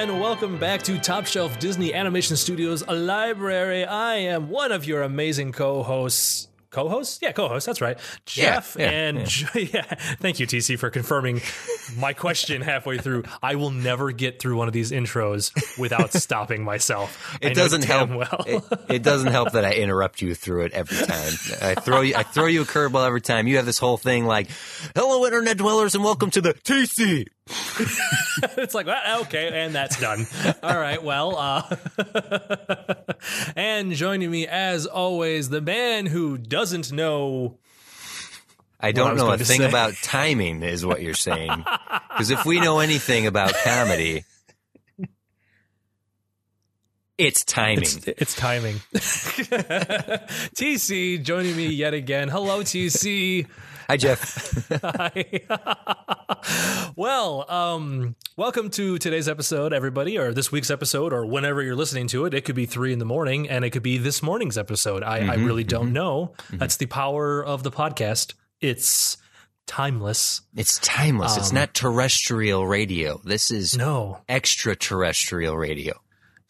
[0.00, 3.84] And welcome back to Top Shelf Disney Animation Studios Library.
[3.84, 6.48] I am one of your amazing co hosts.
[6.70, 7.18] Co hosts?
[7.20, 7.66] Yeah, co hosts.
[7.66, 7.98] That's right.
[8.24, 9.24] Jeff yeah, and yeah.
[9.26, 9.94] Jo- yeah.
[10.18, 11.42] Thank you, TC, for confirming
[11.96, 13.24] my question halfway through.
[13.42, 17.38] I will never get through one of these intros without stopping myself.
[17.40, 18.10] It doesn't help.
[18.10, 18.44] well.
[18.46, 21.32] It, it doesn't help that I interrupt you through it every time.
[21.62, 22.14] I throw you.
[22.16, 23.46] I throw you a curveball every time.
[23.46, 24.48] You have this whole thing like,
[24.94, 27.26] "Hello, internet dwellers, and welcome to the TC."
[28.58, 30.24] it's like well, okay and that's done
[30.62, 31.62] all right well uh
[33.56, 37.58] and joining me as always the man who doesn't know
[38.82, 39.68] I don't know a thing say.
[39.68, 41.64] about timing, is what you're saying.
[42.08, 44.24] Because if we know anything about comedy,
[47.18, 47.82] it's timing.
[47.82, 48.76] it's, it's timing
[50.56, 53.46] tc joining me yet again hello tc
[53.90, 54.68] Hi, Jeff.
[54.84, 55.40] Hi.
[56.96, 62.06] well, um, welcome to today's episode, everybody, or this week's episode, or whenever you're listening
[62.06, 62.32] to it.
[62.32, 65.02] It could be three in the morning, and it could be this morning's episode.
[65.02, 65.94] I, I mm-hmm, really don't mm-hmm.
[65.94, 66.34] know.
[66.38, 66.58] Mm-hmm.
[66.58, 68.34] That's the power of the podcast.
[68.60, 69.16] It's
[69.66, 70.42] timeless.
[70.56, 71.36] It's timeless.
[71.36, 73.20] it's um, not terrestrial radio.
[73.24, 75.94] This is No, extraterrestrial radio,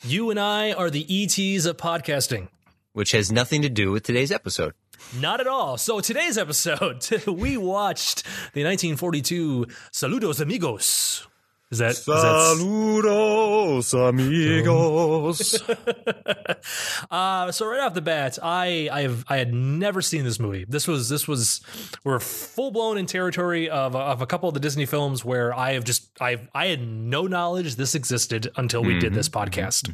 [0.02, 2.48] you and I are the ETs of podcasting.
[2.92, 4.74] which has nothing to do with today's episode.
[5.18, 5.78] Not at all.
[5.78, 11.26] So today's episode, we watched the 1942 Saludos Amigos.
[11.70, 15.62] Is that Saludos, amigos.
[17.10, 20.64] Uh, so right off the bat, I I've I had never seen this movie.
[20.68, 21.60] This was this was
[22.04, 25.72] we're full blown in territory of of a couple of the Disney films where I
[25.72, 29.88] have just I I had no knowledge this existed until we did this podcast.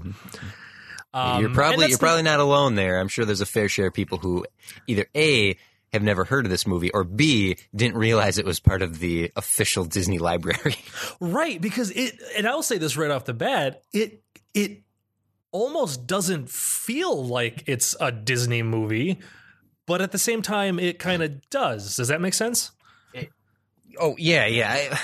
[1.14, 2.98] Um, you're probably you're the- probably not alone there.
[3.00, 4.44] I'm sure there's a fair share of people who
[4.86, 5.56] either a
[5.96, 9.32] have never heard of this movie or b didn't realize it was part of the
[9.34, 10.76] official Disney library.
[11.20, 14.22] right because it and I'll say this right off the bat it
[14.54, 14.82] it
[15.52, 19.18] almost doesn't feel like it's a Disney movie,
[19.86, 21.96] but at the same time it kind of does.
[21.96, 22.72] Does that make sense?
[23.98, 24.98] oh yeah, yeah.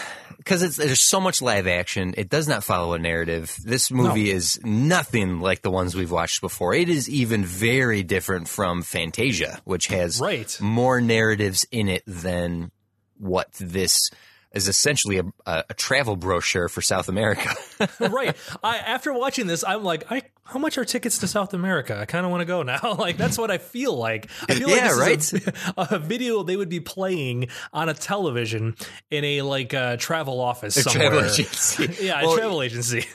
[0.44, 3.56] Because there's so much live action, it does not follow a narrative.
[3.64, 6.75] This movie is nothing like the ones we've watched before.
[6.75, 10.56] It is even very different from Fantasia, which has Right.
[10.60, 12.72] more narratives in it than
[13.19, 14.10] what this
[14.54, 17.48] is essentially a, a, a travel brochure for South America.
[18.00, 18.36] right.
[18.62, 21.96] I after watching this, I'm like, I how much are tickets to South America?
[21.98, 22.94] I kind of want to go now.
[22.98, 24.28] like that's what I feel like.
[24.48, 25.52] I feel Yeah, like this is a,
[25.92, 28.76] a video they would be playing on a television
[29.10, 31.10] in a like uh, travel office somewhere.
[31.10, 32.04] travel agency.
[32.04, 33.06] yeah, a Well, travel agency.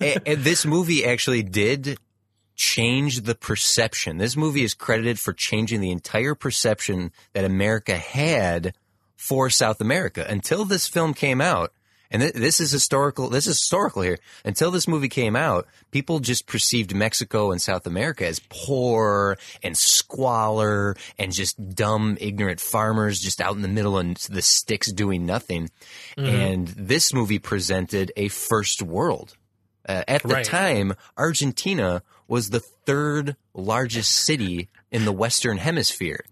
[0.00, 1.98] and, and this movie actually did
[2.54, 4.18] change the perception.
[4.18, 8.74] This movie is credited for changing the entire perception that America had
[9.22, 11.72] for South America until this film came out.
[12.10, 13.30] And th- this is historical.
[13.30, 14.18] This is historical here.
[14.44, 19.78] Until this movie came out, people just perceived Mexico and South America as poor and
[19.78, 25.24] squalor and just dumb, ignorant farmers just out in the middle and the sticks doing
[25.24, 25.70] nothing.
[26.18, 29.36] And this movie presented a first world.
[29.88, 30.44] Uh, at the Right.
[30.44, 36.24] time, Argentina was the third largest city in the Western Hemisphere.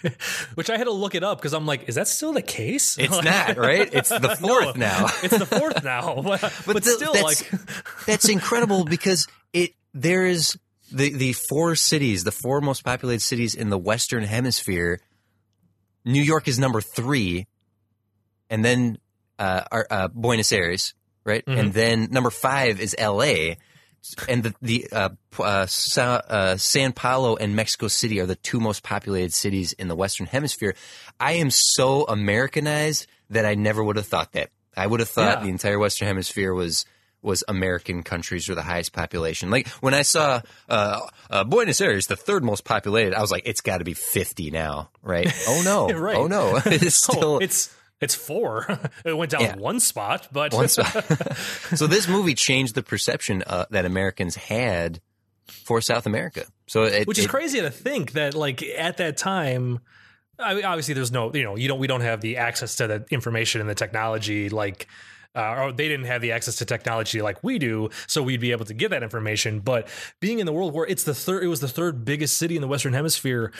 [0.54, 2.98] Which I had to look it up because I'm like, is that still the case?
[2.98, 3.88] It's Like, not, right?
[3.92, 5.06] It's the fourth now.
[5.22, 7.60] It's the fourth now, but, but, the- still, that's, like,
[8.06, 10.58] that's incredible because it there is
[10.90, 15.00] the the four cities, the four most populated cities in the Western Hemisphere.
[16.04, 17.46] New York is number three,
[18.50, 18.98] and then
[19.38, 20.94] uh, uh, Buenos Aires,
[21.24, 21.44] right?
[21.44, 21.58] Mm-hmm.
[21.58, 23.56] And then number five is L.A.
[24.28, 25.08] And the the uh,
[25.38, 29.88] uh, Sa- uh, San Paulo and Mexico City are the two most populated cities in
[29.88, 30.74] the Western Hemisphere.
[31.18, 34.50] I am so Americanized that I never would have thought that.
[34.76, 35.44] I would have thought Yeah.
[35.44, 36.84] the entire Western Hemisphere was
[37.22, 39.50] was American countries with the highest population.
[39.50, 41.00] Like when I saw uh,
[41.30, 44.50] uh, Buenos Aires, the third most populated, I was like, it's got to be fifty
[44.50, 45.32] now, right?
[45.48, 46.16] Oh no, Right.
[46.16, 47.74] oh no, it's still oh, it's
[48.04, 48.66] it's four.
[49.04, 49.56] it went down Yeah.
[49.56, 51.04] one spot, but one spot.
[51.74, 55.00] so this movie changed the perception uh, that Americans had
[55.46, 56.44] for South America.
[56.66, 59.80] So it, which is it- crazy to think that like at that time
[60.38, 62.86] I mean, obviously there's no you know you don't we don't have the access to
[62.86, 64.88] the information and the technology like
[65.36, 68.50] uh, or they didn't have the access to technology like we do so we'd be
[68.52, 69.86] able to get that information but
[70.20, 72.62] being in the world where it's the third it was the third biggest city in
[72.62, 73.52] the western hemisphere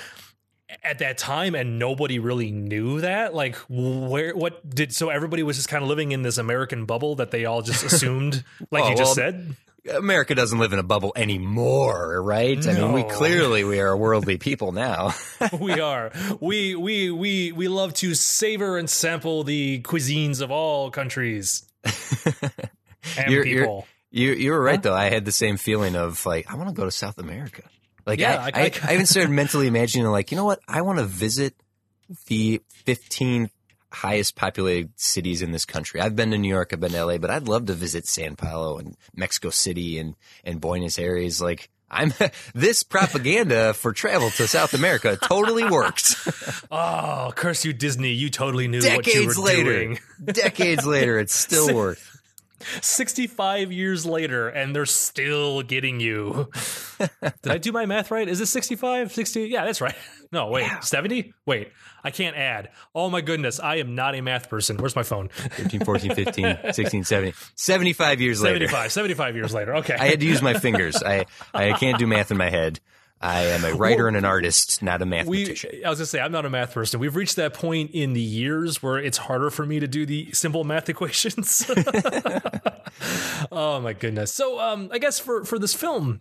[0.82, 5.56] at that time and nobody really knew that like where what did so everybody was
[5.56, 8.88] just kind of living in this american bubble that they all just assumed like Oh,
[8.90, 9.56] you just well, said
[9.94, 12.56] America doesn't live in a bubble anymore, right?
[12.66, 15.12] I mean, we clearly we are worldly people now.
[15.60, 16.10] we are.
[16.40, 23.30] We we we we love to savor and sample the cuisines of all countries and
[23.30, 23.86] You're- you're- people.
[24.10, 24.94] You you were right though.
[24.94, 27.64] I had the same feeling of like I want to go to South America.
[28.06, 30.82] Like Yeah, I, I- I, I, even started mentally imagining like you know what I
[30.82, 31.54] want to visit
[32.26, 33.50] the 15
[33.92, 36.00] highest populated cities in this country.
[36.00, 38.34] I've been to New York, I've been to LA, but I'd love to visit San
[38.36, 40.14] Paulo and Mexico City and
[40.44, 41.40] and Buenos Aires.
[41.40, 42.12] Like I'm
[42.54, 46.16] this propaganda for travel to South America totally worked.
[46.70, 48.12] Oh, curse you, Disney!
[48.12, 49.98] You totally knew what you Decades were later, doing.
[50.24, 52.02] decades later, it still worked.
[52.80, 56.50] 65 years later, and they're still getting you.
[57.42, 58.28] Did I do my math right?
[58.28, 59.12] Is it 65?
[59.12, 59.42] 60?
[59.46, 59.94] Yeah, that's right.
[60.32, 61.32] No, wait, 70?
[61.46, 61.70] Wait,
[62.02, 62.70] I can't add.
[62.92, 64.76] Oh my goodness, I am not a math person.
[64.78, 65.28] Where's my phone?
[65.28, 68.66] 13, 14, 15, 16, 17, 75 years later.
[68.66, 69.76] 75, 75 years later.
[69.76, 69.94] Okay.
[69.94, 71.00] I had to use my fingers.
[71.04, 72.80] I, I can't do math in my head.
[73.20, 75.70] I am a writer and an artist, not a we, mathematician.
[75.84, 77.00] I was gonna say I'm not a math person.
[77.00, 80.30] We've reached that point in the years where it's harder for me to do the
[80.32, 81.70] simple math equations.
[83.52, 84.32] oh my goodness.
[84.32, 86.20] So um I guess for for this film,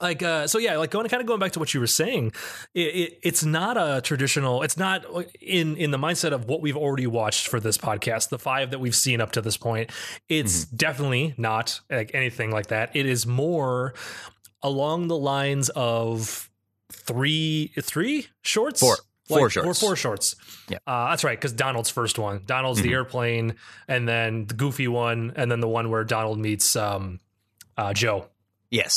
[0.00, 2.32] like uh so yeah like going kind of going back to what you were saying
[2.74, 5.04] it, it, it's not a traditional it's not
[5.40, 8.78] in in the mindset of what we've already watched for this podcast the five that
[8.78, 9.90] we've seen up to this point
[10.28, 13.94] it's definitely not like anything like that it is more
[14.62, 16.50] along the lines of
[16.90, 18.96] three three shorts Four.
[19.28, 19.66] Four shorts.
[19.66, 20.34] Four, four shorts.
[20.70, 20.78] Yeah.
[20.86, 22.40] Uh, that's right, because Donald's first one.
[22.46, 23.56] Donald's the airplane,
[23.86, 27.20] and then the goofy one, and then the one where Donald meets um,
[27.76, 28.28] uh, Joe.
[28.70, 28.94] Yes.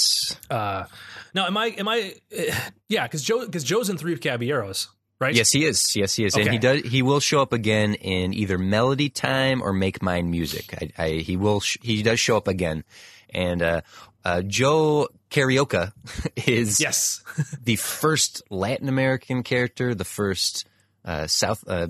[0.50, 0.86] Uh,
[1.34, 1.68] now, am I?
[1.78, 2.14] Am I?
[2.31, 2.56] eh,
[2.88, 4.88] yeah, because Joe, because Joe's in Three of Caballeros,
[5.19, 5.36] right?
[5.36, 5.96] Yes, he is.
[5.98, 6.36] Yes, he is.
[6.36, 6.81] And he does.
[6.84, 10.74] He will show up again in either Melody Time or Make Mine Music.
[10.98, 11.60] I, I, he will.
[11.60, 12.86] Sh- he does show up again.
[13.33, 13.81] And uh,
[14.25, 15.94] uh, Joe Carioca
[16.36, 17.24] is Yes.
[17.63, 20.66] the first Latin American character, the first
[21.06, 21.88] uh, South uh,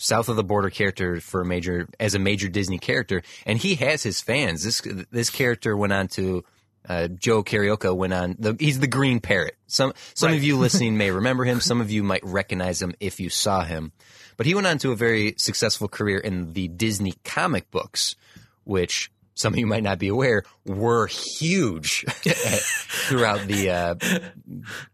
[0.00, 3.74] south of the border character for a major as a major Disney character, and he
[3.76, 4.64] has his fans.
[4.64, 4.80] This
[5.10, 6.44] this character went on to.
[6.88, 8.34] Uh, Joe Carioca went on.
[8.38, 9.56] The, he's the Green Parrot.
[9.66, 10.36] Some some Right.
[10.36, 11.60] of you listening may remember him.
[11.60, 13.92] Some of you might recognize him if you saw him.
[14.38, 18.16] But he went on to a very successful career in the Disney comic books,
[18.64, 23.94] which some of you might not be aware were huge throughout the uh,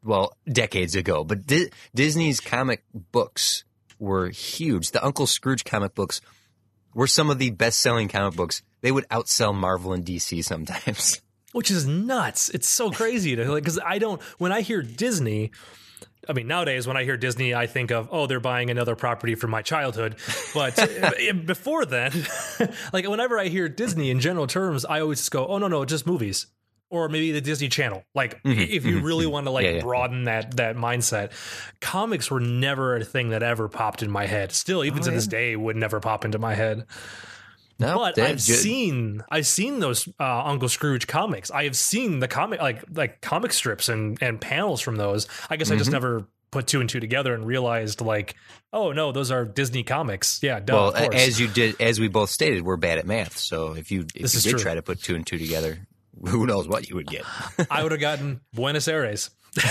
[0.05, 1.25] well decades ago.
[1.25, 3.65] But Di- Disney's comic books
[3.99, 4.91] were huge.
[4.91, 6.21] The Uncle Scrooge comic books
[6.93, 8.63] were some of the best-selling comic books.
[8.83, 11.23] They would outsell Marvel and DC sometimes.
[11.53, 12.51] Which is nuts.
[12.51, 15.53] It's so crazy to like because I don't when I hear Disney.
[16.29, 19.35] I mean, nowadays when I hear Disney, I think of oh, they're buying another property
[19.35, 20.17] from my childhood.
[20.55, 20.77] But
[21.47, 22.13] before then,
[22.93, 25.85] like whenever I hear Disney in general terms, I always just go, oh no, no,
[25.85, 26.47] just movies.
[26.91, 28.05] Or maybe the Disney Channel.
[28.15, 28.61] Like, mm-hmm.
[28.61, 29.05] if you mm-hmm.
[29.05, 29.33] really mm-hmm.
[29.33, 29.81] want to like Yeah, yeah.
[29.81, 31.33] broaden that that mindset,
[31.81, 34.53] comics were never a thing that ever popped in my head.
[34.53, 36.87] Still, even oh, to this day, would never pop into my head.
[37.79, 41.51] No, But I've ju- seen I've seen those uh, Uncle Scrooge comics.
[41.51, 45.27] I have seen the comic like like comic strips and and panels from those.
[45.51, 45.79] I guess I Mm-hmm.
[45.79, 48.37] just never put two and two together and realized like,
[48.73, 50.39] oh no, those are Disney comics.
[50.41, 51.15] Yeah, duh, well, of course.
[51.17, 53.37] as you did, as we both stated, we're bad at math.
[53.39, 54.61] So if you if This you did true.
[54.61, 55.79] try to put two and two together,
[56.27, 57.25] who knows what you would get?
[57.71, 59.31] I would have gotten Buenos Aires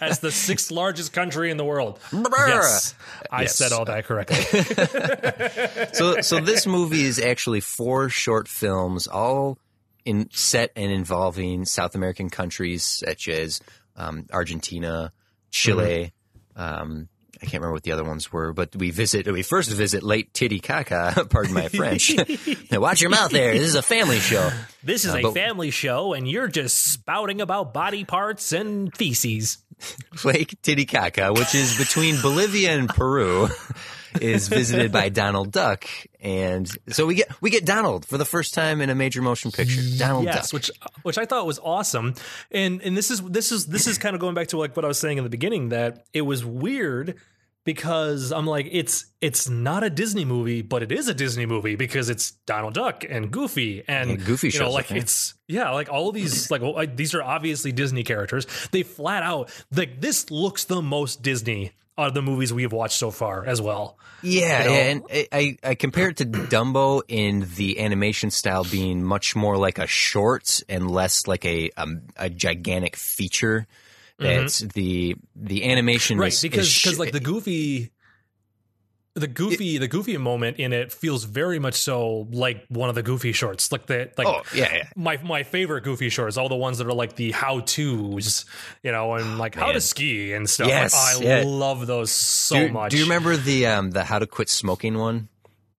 [0.00, 2.00] as the sixth largest country in the world.
[2.12, 2.94] Yes,
[3.30, 3.56] I Yes.
[3.56, 4.36] said all that correctly.
[5.92, 9.58] so so this movie is actually four short films, all
[10.04, 13.60] in set and involving South American countries such as
[13.96, 15.12] um, Argentina,
[15.50, 16.12] Chile.
[16.56, 17.08] Um,
[17.42, 19.26] I can't remember what the other ones were, but we visit.
[19.30, 21.26] We first visit Lake Titicaca.
[21.30, 22.12] Pardon my French.
[22.70, 23.52] now watch your mouth there.
[23.52, 24.48] This is a family show.
[24.84, 28.96] This is Uh, a but- family show, and you're just spouting about body parts and
[28.96, 29.58] feces.
[30.24, 33.48] Lake Titicaca, which is between Bolivia and Peru,
[34.20, 35.86] is visited by Donald Duck,
[36.20, 39.50] and so we get we get Donald for the first time in a major motion
[39.50, 39.80] picture.
[39.98, 40.52] Donald yes, Duck.
[40.52, 40.70] which
[41.02, 42.14] which I thought was awesome,
[42.52, 44.84] and and this is this is this is kind of going back to like what
[44.84, 47.16] I was saying in the beginning that it was weird
[47.64, 51.76] because I'm like it's it's not a Disney movie, but it is a Disney movie
[51.76, 55.70] because it's Donald Duck and Goofy and Yeah, Goofy you know shows like it's yeah
[55.70, 58.46] like all these like, well, like these are obviously Disney characters.
[58.72, 62.72] They flat out like this looks the most Disney out of the movies we have
[62.72, 63.98] watched so far as well.
[64.22, 64.74] Yeah, You know?
[64.76, 69.56] and I, I, I compare it to Dumbo in the animation style being much more
[69.56, 73.66] like a short and less like a um, a gigantic feature.
[74.18, 76.22] That's the the animation Mm-hmm.
[76.22, 77.90] right is, because sh- because like the goofy
[79.14, 83.02] the goofy the goofy moment in it feels very much so like one of the
[83.02, 84.88] goofy shorts like the like oh yeah, yeah.
[84.96, 88.46] my my favorite goofy shorts all the ones that are like the how to's
[88.82, 89.74] you know and like how man.
[89.74, 91.42] to ski and stuff Yes, like, i yeah.
[91.44, 94.96] love those so do, much do you remember the um the how to quit smoking
[94.96, 95.28] one?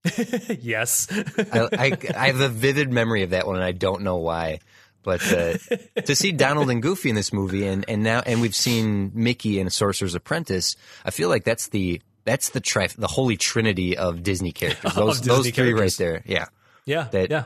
[0.60, 1.08] yes.
[1.38, 4.60] I, I, I have a vivid memory of that one, and I don't know why.
[5.04, 5.58] But uh,
[6.06, 9.60] to see Donald and Goofy in this movie, and, and now and we've seen Mickey
[9.60, 14.24] in Sorcerer's Apprentice, I feel like that's the that's the tri- the holy trinity of
[14.24, 14.94] Disney characters.
[14.96, 15.80] Those Disney those three characters.
[15.80, 16.46] right there, yeah.
[16.86, 17.08] yeah.
[17.12, 17.44] That- yeah.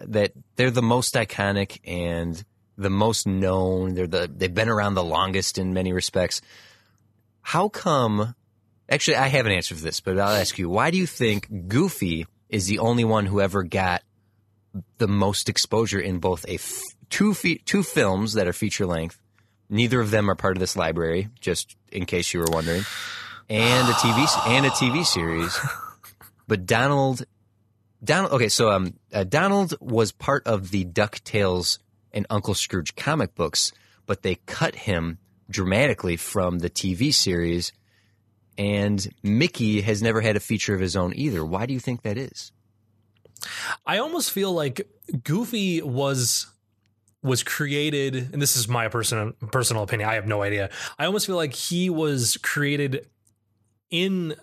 [0.00, 2.44] That they're the most iconic and
[2.76, 3.94] the most known.
[3.94, 6.40] They're the they've been around the longest in many respects.
[7.42, 8.34] How come?
[8.88, 11.66] Actually, I have an answer for this, but I'll ask you: Why do you think
[11.68, 14.02] Goofy is the only one who ever got
[14.98, 19.20] the most exposure in both a f- two fe- two films that are feature length?
[19.70, 22.84] Neither of them are part of this library, just in case you were wondering,
[23.50, 25.58] and a TV and a TV series.
[26.48, 27.24] But Donald,
[28.02, 28.32] Donald.
[28.32, 31.78] Okay, so um, uh, Donald was part of the Ducktales
[32.10, 33.70] and Uncle Scrooge comic books,
[34.06, 35.18] but they cut him
[35.50, 37.72] dramatically from the TV series.
[38.56, 41.44] And Mickey has never had a feature of his own either.
[41.44, 42.50] Why do you think that is?
[43.86, 44.88] I almost feel like
[45.24, 46.46] Goofy was
[47.22, 50.08] was created, and this is my personal personal opinion.
[50.08, 50.70] I have no idea.
[50.98, 53.06] I almost feel like he was created
[53.90, 54.34] in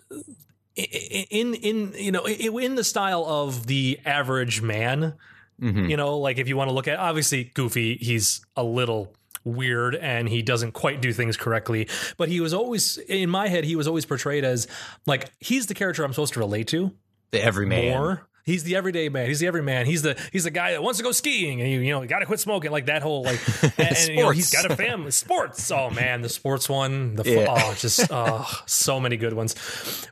[0.76, 5.14] in in you know in the style of the average man.
[5.62, 5.90] Mhm.
[5.90, 9.96] You know, like if you want to look at obviously Goofy, he's a little weird
[9.96, 13.76] and he doesn't quite do things correctly, but he was always in my head he
[13.76, 14.68] was always portrayed as
[15.06, 16.92] like he's the character I'm supposed to relate to
[17.32, 17.92] The everyman.
[17.94, 18.28] more.
[18.46, 19.28] He's the everyday man.
[19.28, 19.88] He's the everyman.
[19.88, 22.20] He's the he's the guy that wants to go skiing and you you know got
[22.20, 25.10] to quit smoking like that whole like and, and, you know, he's got a family.
[25.10, 25.72] Sports.
[25.72, 27.16] Oh man, the sports one.
[27.16, 27.48] The Yeah.
[27.50, 29.56] oh just oh so many good ones.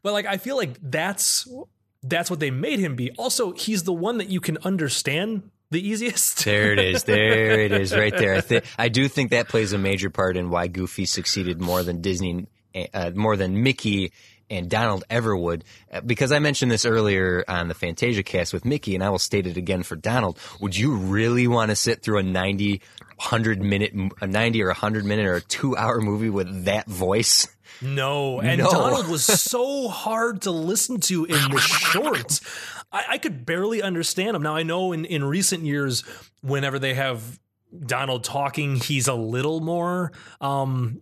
[0.02, 1.48] But like I feel like that's
[2.02, 3.12] that's what they made him be.
[3.12, 6.44] Also, he's the one that you can understand the easiest.
[6.44, 7.04] There it is.
[7.04, 8.36] There it is, right there.
[8.36, 11.84] I think I do think that plays a major part in why Goofy succeeded more
[11.84, 12.48] than Disney,
[12.94, 14.12] uh, more than Mickey
[14.50, 15.64] and Donald Everwood.
[15.92, 19.20] Uh, Because I mentioned this earlier on the Fantasia cast with Mickey, and I will
[19.20, 20.40] state it again for Donald.
[20.60, 22.82] Would you really want to sit through a 90,
[23.18, 27.48] 100 minute, a 90 or 100 minute or a two hour movie with that voice?
[27.82, 28.70] No, and No.
[28.70, 32.42] Donald was so hard to listen to in the shorts.
[32.92, 34.44] I, I could barely understand him.
[34.44, 36.04] Now I know in, in recent years,
[36.42, 37.40] whenever they have
[37.86, 41.02] Donald talking, he's a little more um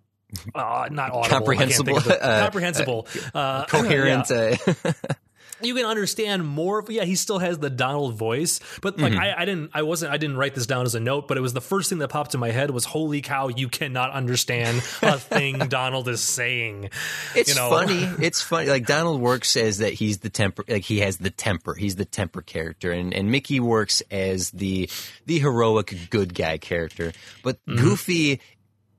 [0.56, 1.50] uh, not audible.
[1.52, 2.18] I can't think of the- Comprehensible.
[2.22, 4.30] Uh, comprehensible, uh, Coherent.
[4.30, 4.56] yeah.
[4.86, 4.92] Uh,
[5.64, 6.80] you can understand more.
[6.80, 9.22] of- Yeah, he still has the Donald voice, but like Mm-hmm.
[9.22, 11.42] I, I didn't, I wasn't, I didn't write this down as a note, but it
[11.42, 14.78] was the first thing that popped in my head was, "Holy cow, you cannot understand
[15.04, 16.90] a thing Donald is saying."
[17.36, 17.70] It's You know?
[17.70, 18.10] funny.
[18.26, 18.70] It's funny.
[18.70, 20.64] Like Donald works as that he's the temper.
[20.68, 21.74] Like he has the temper.
[21.76, 24.90] He's the temper character, and and Mickey works as the
[25.28, 27.12] the heroic good guy character.
[27.44, 27.82] But Mm-hmm.
[27.84, 28.42] Goofy,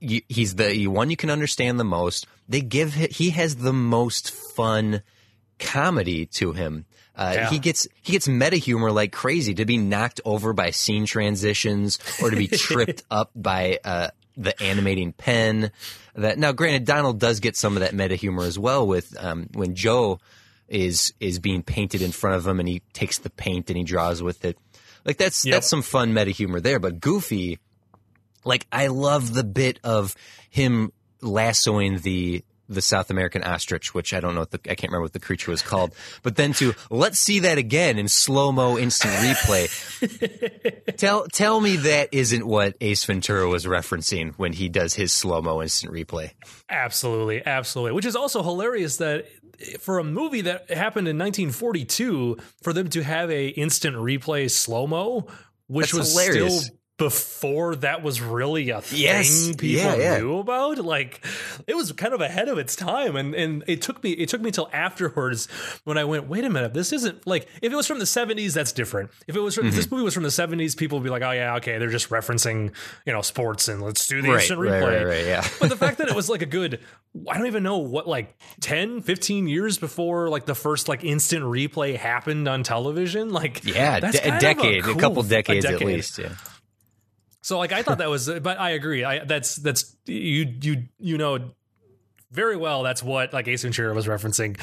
[0.03, 2.27] you, he's the one you can understand the most.
[2.49, 5.03] They give he has the most fun
[5.59, 6.85] comedy to him.
[7.15, 7.51] Uh, Yeah.
[7.51, 9.55] He gets he gets meta humor like crazy.
[9.55, 14.61] To be knocked over by scene transitions or to be tripped up by uh, the
[14.63, 15.71] animating pen.
[16.15, 19.49] That now, granted, Donald does get some of that meta humor as well with um,
[19.55, 20.21] when Joe
[20.69, 23.85] is is being painted in front of him and he takes the paint and he
[23.85, 24.59] draws with it.
[25.05, 25.53] Like that's Yep.
[25.55, 26.79] that's some fun meta humor there.
[26.79, 27.59] But Goofy,
[28.45, 30.15] like I love the bit of
[30.51, 34.91] him lassoing the the South American ostrich, which I don't know what the I can't
[34.91, 35.95] remember what the creature was called.
[36.23, 39.69] But then to let's see that again in slow mo instant replay.
[40.97, 45.43] tell tell me that isn't what Ace Ventura was referencing when he does his slow
[45.43, 46.33] mo instant replay.
[46.69, 47.93] Absolutely, absolutely.
[47.93, 49.27] Which is also hilarious that
[49.81, 54.87] for a movie that happened in 1942, for them to have a instant replay slow
[54.87, 55.27] mo,
[55.67, 56.67] which That's was hilarious.
[56.67, 59.49] still before that was really a thing Yes.
[59.49, 60.19] people Yeah, yeah.
[60.19, 60.79] knew about.
[60.79, 61.25] Like
[61.67, 64.41] it was kind of ahead of its time, and and it took me it took
[64.41, 65.49] me until afterwards
[65.85, 68.53] when I went, wait a minute, this isn't like if it was from the 70s,
[68.53, 69.11] that's different.
[69.27, 69.77] If it was from, Mm-hmm.
[69.77, 72.11] this movie was from the 70s, people would be like, oh yeah, okay, they're just
[72.11, 72.73] referencing
[73.07, 75.47] you know sports and let's do the Right, instant replay right, right, yeah.
[75.61, 76.81] but the fact that it was like a good
[77.31, 81.45] i don't even know what like 10 15 years before like the first like instant
[81.45, 84.01] replay happened on television like Yeah, a
[84.41, 86.19] decade, a, cool- couple a decades at least.
[86.19, 86.31] Yeah.
[87.43, 91.19] So like i thought that was but i agree i that's that's you you you
[91.19, 91.51] know
[92.31, 94.57] very well that's what like ace ventura was referencing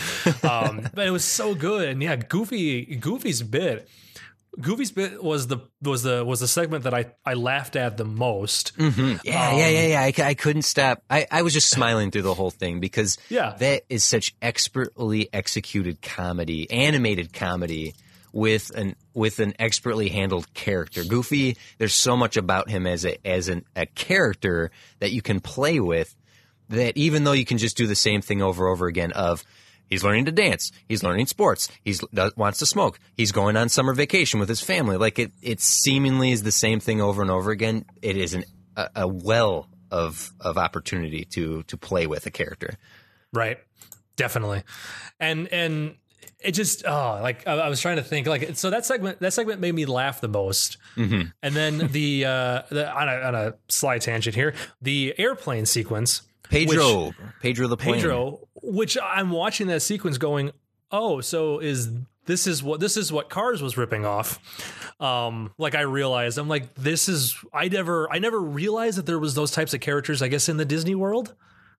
[0.44, 3.88] um but it was so good and yeah goofy goofy's bit
[4.60, 8.04] goofy's bit was the was the was the segment that i i laughed at the
[8.04, 10.26] most Yeah, yeah, yeah, yeah.
[10.26, 11.04] I couldn't stop.
[11.10, 13.56] I, I was just smiling through the whole thing because Yeah.
[13.60, 17.94] that is such expertly executed comedy, animated comedy
[18.32, 21.04] with an with an expertly handled character.
[21.04, 25.40] Goofy, there's so much about him as a as an, a character that you can
[25.40, 26.16] play with
[26.70, 29.44] that even though you can just do the same thing over and over again of
[29.90, 30.72] He's learning to dance.
[30.88, 31.68] He's learning sports.
[31.84, 33.00] He's does, wants to smoke.
[33.18, 34.98] He's going on summer vacation with his family.
[34.98, 37.86] Like it, it seemingly is the same thing over and over again.
[38.02, 38.44] It is an,
[38.78, 42.76] a, a well of of opportunity to to play with a character.
[43.34, 43.58] Right.
[44.16, 44.64] Definitely.
[45.20, 45.96] And and
[46.40, 49.34] it just oh like I, I was trying to think like so that segment that
[49.34, 50.78] segment made me laugh the most.
[50.96, 51.30] Mm-hmm.
[51.44, 56.24] And then the uh the on a on a slight tangent here, the airplane sequence
[56.50, 57.96] Pedro, Pedro the plane.
[57.96, 60.52] Pedro, which I'm watching that sequence going,
[60.92, 61.92] oh, so is
[62.26, 64.40] this is what this is what Cars was ripping off.
[65.00, 69.20] Um, like I realized, I'm like, this is I never I never realized that there
[69.20, 70.22] was those types of characters.
[70.22, 71.36] I guess in the Disney world.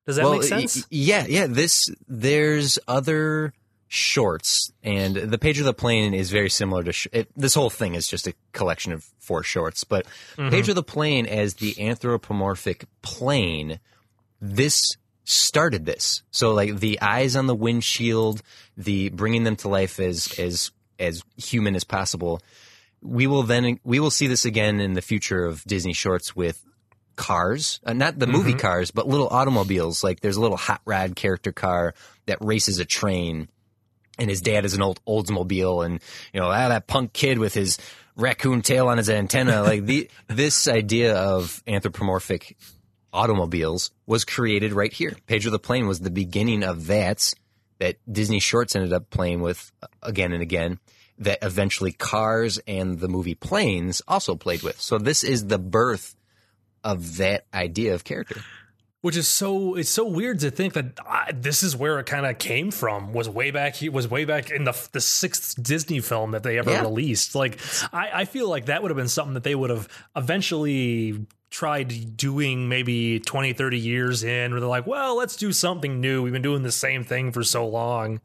[0.07, 0.87] Does that well, make sense?
[0.91, 1.47] yeah, yeah.
[1.47, 3.53] This there's other
[3.93, 7.71] shorts, and the page of the plane is very similar to sh- it, this whole
[7.71, 9.83] thing is just a collection of four shorts.
[9.83, 10.07] But
[10.37, 10.51] Mm-hmm.
[10.51, 13.81] Pedro the plane as the anthropomorphic plane,
[14.41, 16.23] this started this.
[16.31, 18.43] So like the eyes on the windshield,
[18.77, 20.71] the bringing them to life as as
[21.01, 22.41] as human as possible.
[23.03, 26.65] We will then we will see this again in the future of Disney shorts with
[27.17, 30.05] cars, uh, not the movie cars, but little automobiles.
[30.05, 31.95] Like there's a little hot rod character car
[32.27, 33.49] that races a train,
[34.21, 36.01] and his dad is an old Oldsmobile, and
[36.33, 37.79] you know ah, that punk kid with his
[38.15, 39.63] raccoon tail on his antenna.
[39.71, 42.57] Like the this idea of anthropomorphic
[43.13, 45.17] automobiles was created right here.
[45.27, 47.33] Pedro the Plane was the beginning of that
[47.79, 50.79] that Disney Shorts ended up playing with uh, again and again.
[51.19, 54.81] That eventually Cars and the movie Planes also played with.
[54.81, 56.17] So this is the birth
[56.83, 58.41] of that idea of character.
[59.03, 62.27] Which is so it's so weird to think that uh, this is where it kind
[62.27, 66.01] of came from was way back he was way back in the the sixth disney
[66.01, 66.83] film that they ever Yeah.
[66.83, 67.35] released.
[67.35, 67.59] Like
[67.93, 72.17] I, I feel like that would have been something that they would have eventually tried
[72.17, 76.23] doing maybe 20 30 years in where they're like well let's do something new.
[76.23, 78.21] We've been doing the same thing for so long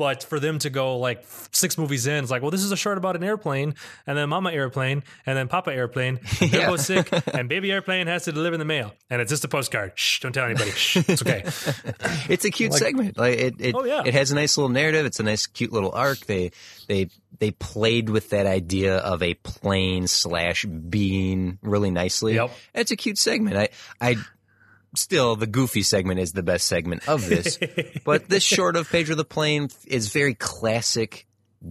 [0.00, 2.76] but for them to go like six movies in, it's like, well, this is a
[2.76, 3.74] short about an airplane,
[4.06, 6.70] and then Mama airplane, and then Papa airplane, and they're Yeah.
[6.70, 9.92] both sick, and Baby airplane has to deliver the mail, and it's just a postcard.
[9.94, 10.70] Shh, don't tell anybody.
[10.70, 11.44] Shh, it's okay.
[12.30, 13.18] It's a cute segment.
[13.18, 14.02] Like it, it, Oh, yeah.
[14.06, 15.04] it has a nice little narrative.
[15.04, 16.20] It's a nice, cute little arc.
[16.20, 16.52] They,
[16.88, 17.08] they,
[17.38, 22.34] they played with that idea of a plane slash being really nicely.
[22.36, 22.50] Yep.
[22.74, 23.56] It's a cute segment.
[23.56, 23.68] I,
[24.00, 24.16] I,
[24.94, 27.58] still the goofy segment is the best segment of this,
[28.04, 31.26] but this short of Pedro the Plane is very classic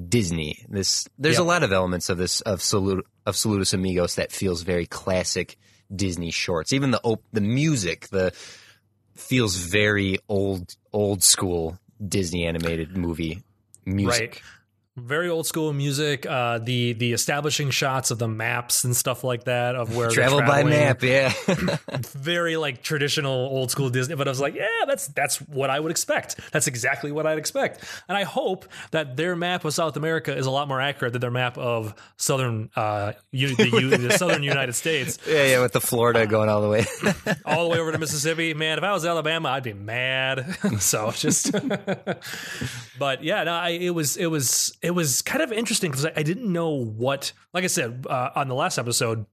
[0.08, 0.66] Disney.
[0.70, 4.62] This, there's a lot of elements of this of Salut, of Saludos Amigos that feels
[4.62, 5.58] very classic
[5.94, 6.74] Disney shorts.
[6.74, 8.32] Even the op- the music, the
[9.16, 13.42] feels very old old school Disney animated movie
[13.86, 14.22] music.
[14.22, 14.42] Right.
[15.00, 16.26] Very old school music.
[16.26, 20.42] Uh, the the establishing shots of the maps and stuff like that of where Travel
[20.42, 21.34] by map, yeah.
[22.14, 25.80] very like traditional old school Disney, but I was like, yeah, that's that's what I
[25.80, 26.40] would expect.
[26.52, 27.84] That's exactly what I'd expect.
[28.08, 31.22] And I hope that their map of South America is a lot more accurate than
[31.22, 35.74] their map of southern uh U- the, U- the southern United States, yeah, yeah, with
[35.74, 36.86] the Florida going all the way.
[37.46, 38.54] all the way over to Mississippi.
[38.54, 40.58] Man, if I was Alabama, I'd be mad.
[40.80, 41.52] so just
[42.98, 46.14] But yeah, no, I, it was it was it was kind of interesting because I,
[46.16, 49.26] I didn't know what like I said uh, on the last episode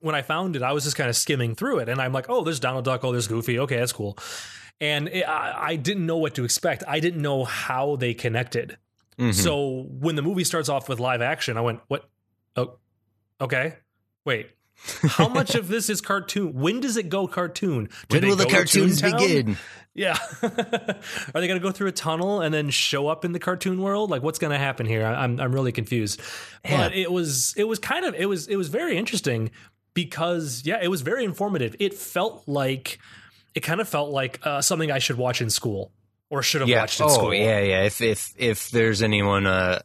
[0.00, 2.26] when I found it, I was just kind of skimming through it, and I'm like,
[2.28, 4.18] oh, there's Donald Duck, oh, there's Goofy, okay, that's cool.
[4.78, 6.84] And it, I, I didn't know what to expect.
[6.86, 8.76] I didn't know how they connected.
[9.18, 9.32] Mhm.
[9.32, 12.06] So when the movie starts off with live action, I went, what?
[12.54, 12.76] Oh,
[13.40, 13.76] okay,
[14.26, 14.50] wait.
[15.04, 16.52] How much of this is cartoon?
[16.54, 17.88] When does it go cartoon?
[18.08, 19.56] Do when will the cartoons begin?
[19.94, 20.18] Yeah.
[20.42, 20.50] Are
[21.40, 24.10] they going to go through a tunnel and then show up in the cartoon world?
[24.10, 25.04] Like what's going to happen here?
[25.06, 26.20] I'm I'm really confused.
[26.64, 26.76] Yeah.
[26.76, 29.50] But it was it was kind of it was it was very interesting
[29.94, 31.76] because yeah, it was very informative.
[31.78, 32.98] It felt like
[33.54, 35.92] it kind of felt like uh, something I should watch in school
[36.28, 36.80] or should have Yeah.
[36.80, 37.32] watched in oh, school.
[37.32, 37.82] yeah, yeah.
[37.84, 39.78] If if if there's anyone, uh,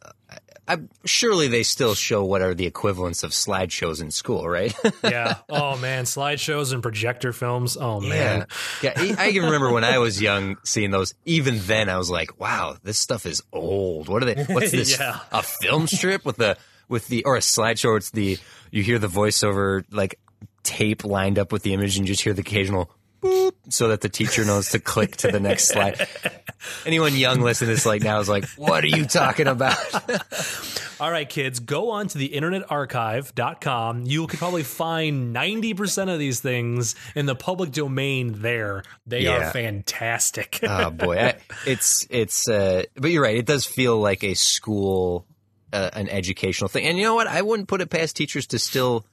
[0.70, 4.72] I, surely they still show what are the equivalents of slideshows in school, right?
[5.02, 5.38] yeah.
[5.48, 7.76] Oh man, slideshows and projector films.
[7.76, 8.46] Oh man.
[8.80, 11.12] Yeah, I I can remember when I was young seeing those.
[11.24, 14.08] Even then, I was like, "Wow, this stuff is old.
[14.08, 14.44] What are they?
[14.48, 14.96] What's this?
[14.96, 15.18] Yeah.
[15.32, 16.56] A film strip with the
[16.88, 17.96] with the or a slideshow?
[17.96, 18.38] It's the
[18.70, 20.20] you hear the voiceover like
[20.62, 24.00] tape lined up with the image, and you just hear the occasional boop, so that
[24.00, 26.08] the teacher knows to click to the next slide.
[26.86, 29.78] Anyone young listening to this like now is like, "What are you talking about?"
[31.00, 34.04] All right, kids, go on to the internetarchive.com.
[34.04, 38.82] You could probably find 90% of these things in the public domain there.
[39.06, 40.60] They are fantastic.
[40.62, 42.48] oh boy, I, it's it's.
[42.48, 43.36] Uh, but you're right.
[43.36, 45.26] It does feel like a school,
[45.72, 46.84] uh, an educational thing.
[46.84, 47.26] And you know what?
[47.26, 49.06] I wouldn't put it past teachers to still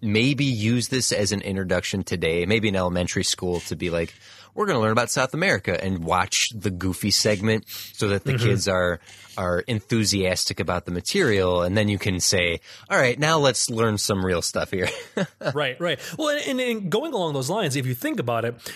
[0.00, 4.14] maybe use this as an introduction today, maybe in elementary school to be like,
[4.54, 8.32] we're going to learn about South America and watch the goofy segment so that the
[8.32, 8.46] mm-hmm.
[8.46, 9.00] kids are
[9.38, 12.60] are enthusiastic about the material and then you can say,
[12.90, 14.88] "All right, now let's learn some real stuff here."
[15.54, 16.00] right, right.
[16.18, 18.72] Well, and, and going along those lines, if you think about it,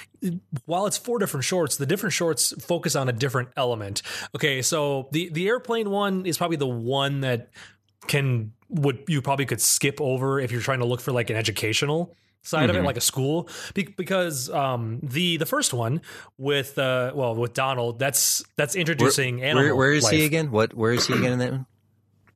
[0.64, 4.02] while it's four different shorts, the different shorts focus on a different element.
[4.34, 7.50] Okay, so the the airplane one is probably the one that
[8.06, 11.36] can would you probably could skip over if you're trying to look for like an
[11.36, 16.02] educational side of it like a school Be- because um the the first one
[16.36, 20.50] with uh well with Donald that's that's introducing where, animal where is he again?
[20.50, 21.66] What where is he again in that one?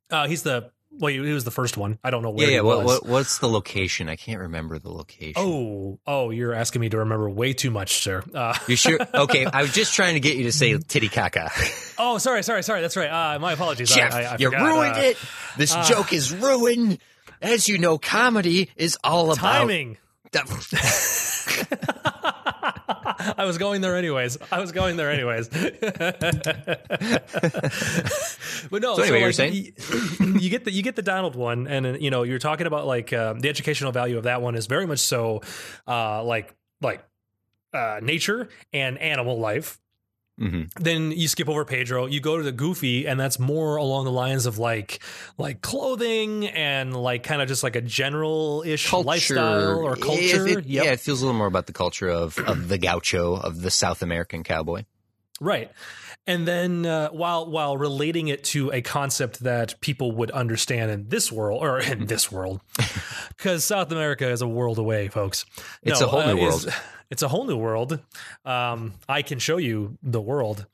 [0.09, 2.61] uh he's the well he was the first one I don't know where Yeah, yeah.
[2.61, 3.01] What, was.
[3.01, 4.09] what what's the location?
[4.09, 5.33] I can't remember the location.
[5.37, 8.23] Oh, oh, you're asking me to remember way too much, sir.
[8.33, 8.99] Uh, You sure?
[9.13, 11.49] Okay, I was just trying to get you to say Titicaca.
[11.97, 12.81] oh, sorry, sorry, sorry.
[12.81, 13.09] That's right.
[13.35, 13.89] Uh, my apologies.
[13.89, 15.17] Jeff, I, I, I you forgot, ruined uh, it.
[15.57, 16.99] This joke is ruined.
[17.41, 19.97] As you know, comedy is all about Timing.
[23.37, 24.37] I was going there anyways.
[24.51, 25.49] I was going there anyways.
[28.69, 29.53] but no, So anyway, you're saying?
[29.53, 29.73] You,
[30.39, 32.87] you get the you get the Donald one, and uh, you know you're talking about
[32.87, 35.41] like uh, the educational value of that one is very much so
[35.87, 37.03] uh, like like
[37.73, 39.79] uh, nature and animal life.
[40.39, 40.71] Mhm.
[40.79, 42.05] Then you skip over Pedro.
[42.05, 44.99] You go to the Goofy, and that's more along the lines of like
[45.37, 50.47] like clothing and like kind of just like a general ish lifestyle or culture.
[50.47, 50.85] it- Yep.
[50.85, 53.69] Yeah, it feels a little more about the culture of, of the gaucho, of the
[53.71, 54.83] South American cowboy.
[55.41, 55.71] Right.
[56.27, 61.09] And then uh, while while relating it to a concept that people would understand in
[61.09, 62.61] this world or in this world,
[63.35, 65.45] because South America is a world away, folks.
[65.81, 66.73] It's a whole new is- world.
[67.09, 67.99] It's a whole new world.
[68.45, 70.65] Um, I can show you the world.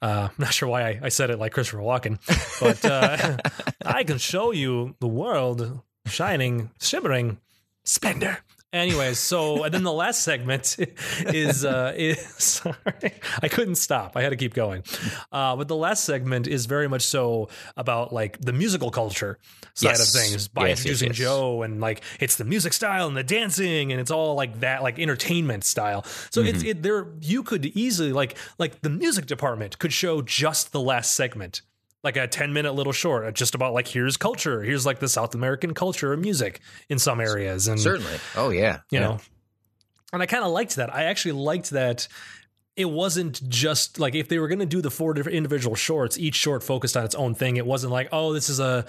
[0.00, 2.18] Uh, I'm not sure why I, I said it like Christopher Walken,
[2.60, 3.36] but uh,
[3.84, 7.38] I can show you the world shining, shimmering,
[7.84, 8.38] splendor.
[8.72, 10.76] Anyways, so and then the last segment
[11.26, 13.12] is uh is sorry.
[13.42, 14.16] I couldn't stop.
[14.16, 14.82] I had to keep going.
[15.30, 19.38] Uh but the last segment is very much so about like the musical culture
[19.74, 20.14] side Yes.
[20.14, 21.16] of things by Yes, introducing yes.
[21.18, 24.82] Joe and like it's the music style and the dancing and it's all like that
[24.82, 26.02] like entertainment style.
[26.30, 26.48] So Mm-hmm.
[26.48, 30.80] it's it there you could easily like like the music department could show just the
[30.80, 31.60] last segment
[32.04, 35.08] like a 10 minute little short uh, just about like here's culture here's like the
[35.08, 38.18] south american culture of music in some areas and Certainly.
[38.36, 38.80] Oh, yeah.
[38.90, 39.06] you Yeah.
[39.06, 39.18] know
[40.12, 42.08] and i kind of liked that i actually liked that
[42.74, 46.16] it wasn't just like if they were going to do the four different individual shorts
[46.18, 48.84] each short focused on its own thing it wasn't like oh this is a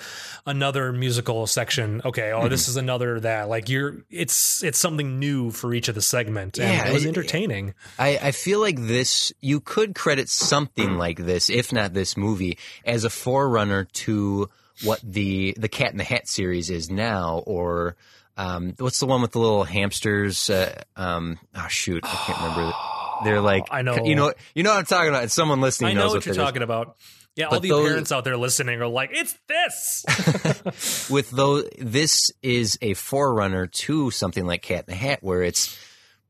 [0.45, 2.49] another musical section okay oh Mm-hmm.
[2.49, 6.57] this is another that like you're it's it's something new for each of the segment
[6.59, 11.17] and Yeah, it was entertaining I, I feel like this, you could credit something like
[11.17, 14.49] this, if not this movie, as a forerunner to
[14.83, 17.95] what the, the Cat in the Hat series is now, or,
[18.35, 20.49] um, what's the one with the little hamsters?
[20.49, 22.73] Uh, um, oh shoot, I can't remember.
[23.23, 24.05] They're oh, like, I know.
[24.05, 25.31] you know, you know what I'm talking about.
[25.31, 26.45] Someone listening i know knows what you're that is.
[26.45, 26.97] talking about.
[27.35, 31.09] Yeah all the those- parents out there listening are like it's this.
[31.09, 35.77] With those this is a forerunner to something like cat in the hat where it's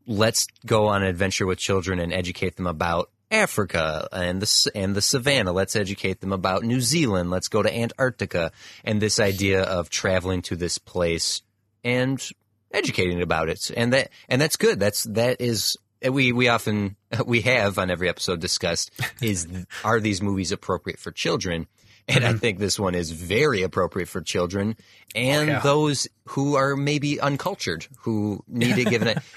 [0.07, 4.95] let's go on an adventure with children and educate them about Africa and the and
[4.95, 5.51] the savannah.
[5.51, 7.31] Let's educate them about New Zealand.
[7.31, 8.51] Let's go to Antarctica.
[8.83, 11.41] And this idea of traveling to this place
[11.83, 12.23] and
[12.71, 13.71] educating about it.
[13.75, 14.79] And that and that's good.
[14.79, 15.77] That's that is
[16.09, 19.47] we we often we have on every episode discussed is
[19.83, 21.67] are these movies appropriate for children
[22.07, 24.75] and I think this one is very appropriate for children
[25.15, 25.59] and yeah.
[25.59, 29.19] those who are maybe uncultured who need to give it.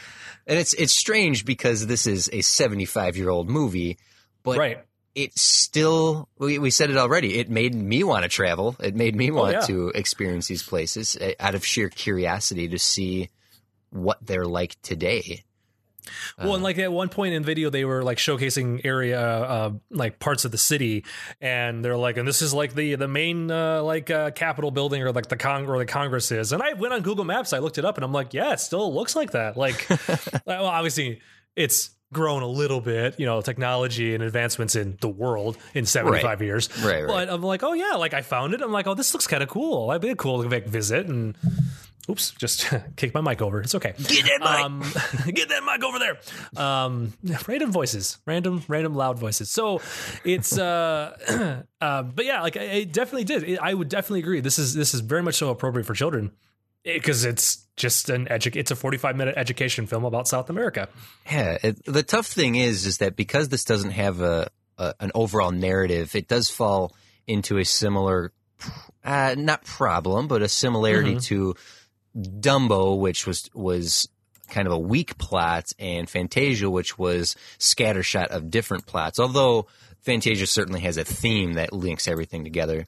[0.48, 3.98] And it's it's strange because this is a 75 year old movie,
[4.44, 4.78] but right
[5.16, 7.38] it still we, we said it already.
[7.38, 8.76] It made me want to travel.
[8.78, 9.60] It made me want yeah.
[9.62, 13.30] to experience these places uh, out of sheer curiosity to see
[13.90, 15.42] what they're like today.
[16.38, 19.72] Well, and like at one point in the video, they were like showcasing area, uh,
[19.90, 21.04] like parts of the city,
[21.40, 25.02] and they're like, and this is like the the main uh, like uh, Capitol building
[25.02, 26.52] or like the Cong or the Congress is.
[26.52, 28.60] And I went on Google Maps, I looked it up, and I'm like, yeah, it
[28.60, 29.56] still looks like that.
[29.56, 29.86] Like,
[30.46, 31.20] well, obviously,
[31.54, 36.24] it's grown a little bit, you know, technology and advancements in the world in 75
[36.24, 36.40] Right.
[36.46, 36.68] years.
[36.84, 37.06] Right, right.
[37.06, 38.62] But I'm like, oh yeah, like I found it.
[38.62, 39.90] I'm like, oh, this looks kind of cool.
[39.90, 41.36] I'd be a cool to like, visit and.
[42.08, 43.60] Oops, just kicked my mic over.
[43.60, 43.94] It's okay.
[43.98, 44.48] Get that mic.
[44.48, 44.80] Um,
[45.32, 46.18] get that mic over there.
[46.62, 47.12] Um,
[47.48, 49.50] random voices, random, random loud voices.
[49.50, 49.80] So
[50.24, 53.42] it's, uh, uh, but yeah, like I, I definitely did.
[53.42, 54.40] It, I would definitely agree.
[54.40, 56.30] This is this is very much so appropriate for children
[56.84, 60.88] because it's just an edu- It's a forty-five minute education film about South America.
[61.30, 65.10] Yeah, it, the tough thing is, is that because this doesn't have a, a an
[65.14, 66.94] overall narrative, it does fall
[67.26, 68.32] into a similar,
[69.04, 71.54] uh, not problem, but a similarity to
[72.16, 74.08] Dumbo, which was was
[74.48, 79.18] kind of a weak plot, and Fantasia, which was scattershot of different plots.
[79.18, 79.66] Although
[80.00, 82.86] Fantasia certainly has a theme that links everything together.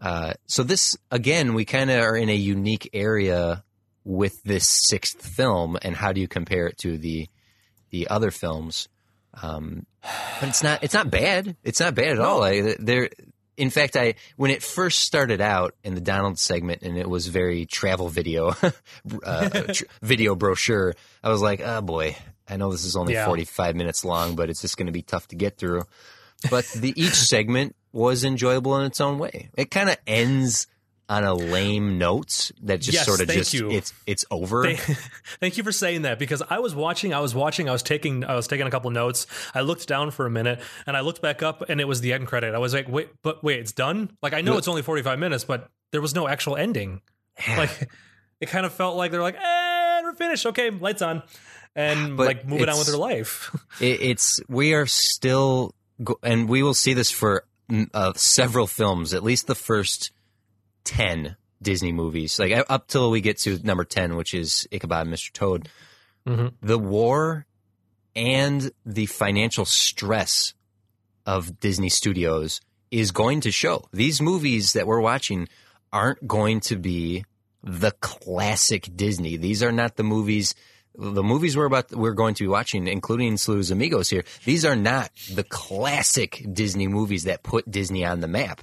[0.00, 3.62] Uh, so this again, we kind of are in a unique area
[4.04, 7.28] with this sixth film, and how do you compare it to the
[7.90, 8.88] the other films?
[9.42, 9.86] Um,
[10.40, 11.56] but it's not it's not bad.
[11.62, 12.42] It's not bad at all.
[12.42, 13.10] I, there,
[13.56, 17.26] in fact, I when it first started out in the Donald segment, and it was
[17.28, 18.54] very travel video,
[19.24, 20.94] uh, tr- video brochure.
[21.22, 22.16] I was like, oh boy,
[22.48, 23.26] I know this is only Yeah.
[23.26, 25.84] forty five minutes long, but it's just going to be tough to get through.
[26.50, 29.48] But the each segment was enjoyable in its own way.
[29.56, 30.66] It kind of ends
[31.08, 33.70] on a lame note that just Yes, sort of just you.
[33.70, 34.64] it's it's over.
[34.64, 34.80] Thank,
[35.40, 38.24] thank you for saying that because I was watching, I was watching, I was taking,
[38.24, 39.26] I was taking a couple notes.
[39.54, 42.12] I looked down for a minute and I looked back up and it was the
[42.12, 42.54] end credit.
[42.54, 44.10] I was like, wait, but wait, it's done.
[44.22, 47.02] Like I know it's only forty five minutes, but there was no actual ending.
[47.48, 47.88] Like
[48.40, 50.46] it kind of felt like they're like, and we're finished.
[50.46, 51.22] Okay, lights on,
[51.76, 53.54] and But like moving on with their life.
[53.80, 58.66] it, it's we are still go- and we will see this for mm, uh, several
[58.66, 60.10] films at least the first
[60.86, 62.38] 10 disney movies.
[62.38, 65.68] Like up till we get to number 10 which is ichabod and mr toad.
[66.26, 66.54] Mhm.
[66.62, 67.46] the war
[68.14, 70.54] and the financial stress
[71.26, 73.84] of disney studios is going to show.
[73.92, 75.48] These movies that we're watching
[75.92, 77.24] aren't going to be
[77.62, 79.36] the classic disney.
[79.36, 80.54] These are not the movies
[80.98, 84.76] the movies we're about we're going to be watching, including Saludos Amigos here, these are
[84.76, 88.62] not the classic Disney movies that put Disney on the map.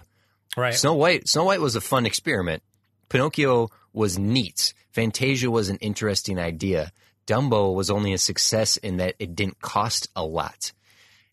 [0.58, 0.74] Right.
[0.74, 2.64] Snow White Snow White was a fun experiment.
[3.10, 4.74] Pinocchio was neat.
[4.92, 6.92] Fantasia was an interesting idea.
[7.26, 10.72] Dumbo was only a success in that it didn't cost a lot.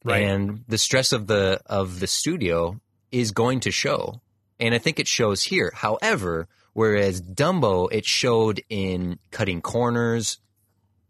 [0.04, 0.22] Right.
[0.22, 2.80] And the stress of the of the studio
[3.11, 4.20] is going to show.
[4.59, 5.72] And I think it shows here.
[5.74, 10.38] However, whereas Dumbo it showed in cutting corners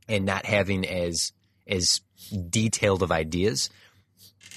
[0.09, 1.33] and not having as
[1.66, 2.01] as
[2.49, 3.70] detailed of ideas,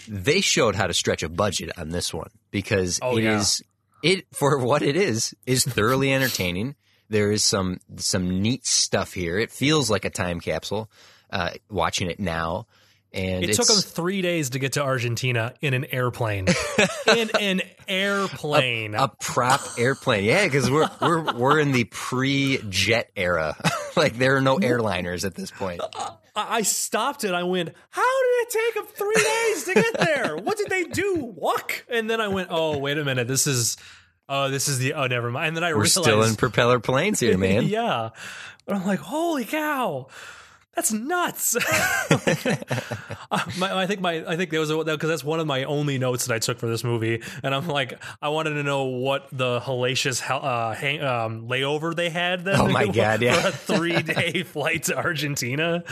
[0.08, 3.62] they showed how to stretch a budget on this one because Oh, it is
[4.02, 4.12] yeah.
[4.14, 6.76] it for what it is is thoroughly entertaining.
[7.10, 9.38] There is some some neat stuff here.
[9.38, 10.90] It feels like a time capsule.
[11.30, 12.68] Uh, watching it now,
[13.12, 16.48] and It took them three days to get to Argentina in an airplane.
[17.08, 18.94] in an airplane.
[18.96, 20.24] a prop airplane.
[20.26, 23.58] Yeah, because we're we're we're in the pre jet era.
[23.98, 25.82] like there are no airliners at this point.
[26.36, 27.34] I stopped it.
[27.34, 30.36] I went, How did it take them three days to get there?
[30.38, 31.16] What did they do?
[31.36, 31.86] Walk?
[31.90, 33.28] And then I went, Oh, wait a minute.
[33.28, 33.78] This is,
[34.28, 35.50] oh, this is the, oh, never mind.
[35.50, 37.66] And then I We're realized, still in propeller planes here, man.
[37.66, 38.10] yeah.
[38.66, 40.08] But I'm like, Holy cow.
[40.76, 41.56] That's nuts.
[43.58, 46.26] My, I think my I think there was because that's one of my only notes
[46.28, 49.60] that I took for this movie, and I'm like I wanted to know what the
[49.60, 52.44] hellacious hel- uh, hang, um, layover they had.
[52.46, 53.40] Then Oh my God, yeah.
[53.42, 55.84] for a three day flight to Argentina.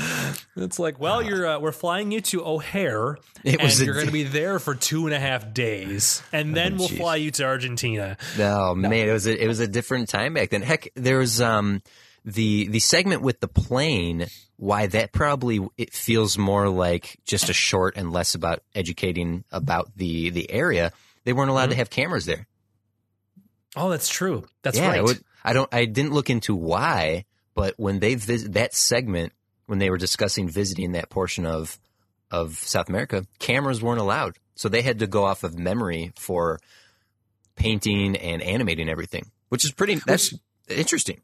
[0.55, 4.07] It's like, well, you're uh, we're flying you to O'Hare, It and was you're going
[4.07, 7.43] to be there for two and a half days, and then we'll fly you to
[7.43, 8.17] Argentina.
[8.37, 10.61] No, man, it was a, it was a different time back then.
[10.61, 11.81] Heck, there was um
[12.25, 14.27] the the segment with the plane.
[14.57, 19.91] Why that probably it feels more like just a short and less about educating about
[19.95, 20.91] the the area.
[21.23, 21.79] They weren't allowed to mm-hmm.
[21.79, 22.47] have cameras there.
[23.75, 24.45] Oh, that's true.
[24.63, 24.99] That's yeah, right.
[24.99, 25.73] I, would, I don't.
[25.73, 29.33] I didn't look into why, but when they visit that segment,
[29.65, 31.79] when they were discussing visiting that portion of
[32.29, 36.59] of South America, cameras weren't allowed, so they had to go off of memory for
[37.55, 39.95] painting and animating everything, which is pretty.
[39.95, 40.33] That's
[40.67, 41.21] interesting.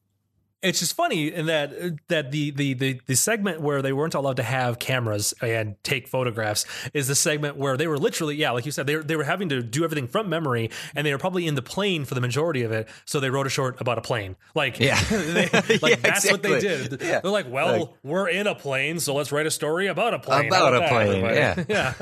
[0.63, 4.15] It's just funny in that uh, that the, the the the segment where they weren't
[4.15, 6.65] allowed to have cameras and take photographs
[6.95, 9.23] is the segment where they were literally yeah like you said they were, they were
[9.23, 12.21] having to do everything from memory and they were probably in the plane for the
[12.21, 14.99] majority of it so they wrote a short about a plane like Yeah.
[15.09, 15.47] they,
[15.81, 17.19] like Yeah, that's what they did Yeah.
[17.19, 20.19] they're like well Like- we're in a plane so let's write a story about a
[20.19, 21.65] plane About a plane, everybody?
[21.71, 21.93] yeah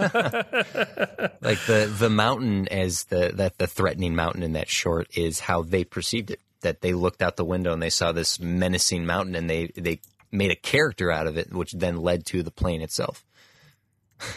[1.41, 5.62] Like the the mountain as the that the threatening mountain in that short is how
[5.62, 6.39] they perceived it.
[6.65, 9.99] That they looked out the window and they saw this menacing mountain and they they
[10.32, 13.23] made a character out of it, which then led to the plane itself.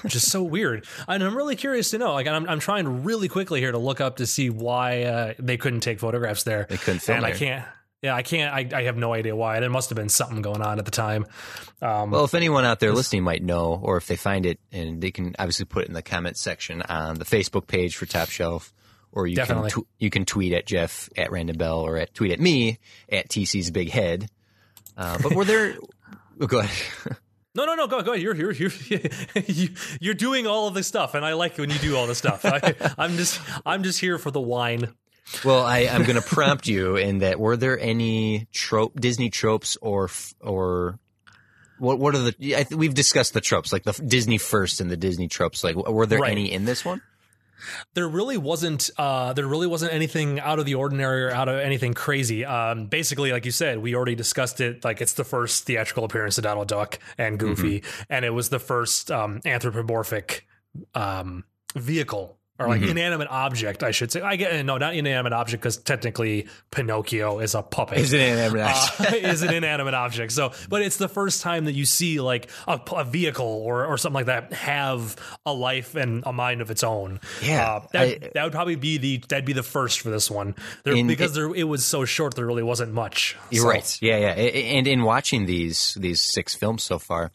[0.03, 0.85] which is so weird.
[1.07, 2.13] And I'm really curious to know.
[2.13, 5.57] Like, I'm, I'm trying really quickly here to look up to see why uh, they
[5.57, 6.67] couldn't take photographs there.
[6.69, 7.65] They couldn't film and I can't.
[8.03, 8.55] Yeah, I can't.
[8.55, 9.59] I, I have no idea why.
[9.61, 11.27] There must have been something going on at the time.
[11.83, 15.01] Um, Well, if anyone out there listening might know, or if they find it, and
[15.01, 18.29] they can obviously put it in the comment section on the Facebook page for Top
[18.29, 18.73] Shelf,
[19.13, 19.71] or you Definitely.
[19.71, 22.79] can tw- you can tweet at Jeff at Random Bell or at tweet at me
[23.11, 24.29] at TC's Big Head.
[24.97, 25.77] Uh, but were there?
[26.41, 27.17] oh, go ahead.
[27.55, 27.87] no, no, no.
[27.87, 28.13] Go, go.
[28.13, 28.23] ahead.
[28.23, 28.71] You're, you're, you're,
[29.47, 29.69] you,
[30.01, 32.45] you're doing all of this stuff, and I like when you do all this stuff.
[32.45, 34.93] I, I'm just, I'm just here for the wine.
[35.45, 37.39] Well, I, I'm going to prompt you in that.
[37.39, 40.09] Were there any trope Disney tropes or
[40.41, 40.99] or
[41.79, 41.99] what?
[41.99, 42.35] What are the?
[42.57, 45.63] I th- we've discussed the tropes, like the Disney first and the Disney tropes.
[45.63, 46.33] Like, were there Right.
[46.33, 47.03] any in this one?
[47.95, 51.59] There really wasn't uh there really wasn't anything out of the ordinary or out of
[51.59, 52.45] anything crazy.
[52.45, 54.85] Um basically like you said we already discussed it.
[54.85, 58.59] Like it's the first theatrical appearance of donald duck and goofy and it was the
[58.59, 60.47] first um anthropomorphic
[60.95, 61.45] um
[61.77, 65.77] vehicle or like inanimate object i should say i get no not inanimate object because
[65.77, 70.33] technically pinocchio is a puppet Is it in uh, is an inanimate object.
[70.33, 73.97] So, but it's the first time that you see like a, a vehicle or, or
[73.99, 75.17] something like that have
[75.47, 77.21] a life and a mind of its own.
[77.43, 80.31] Yeah, uh, that, I- that would probably be the that'd be the first for this
[80.31, 82.35] one there, In- because there it was so short.
[82.35, 83.37] There really wasn't much.
[83.51, 83.99] You're So, right.
[84.03, 84.29] Yeah, yeah.
[84.33, 87.31] And in watching these these six films so far,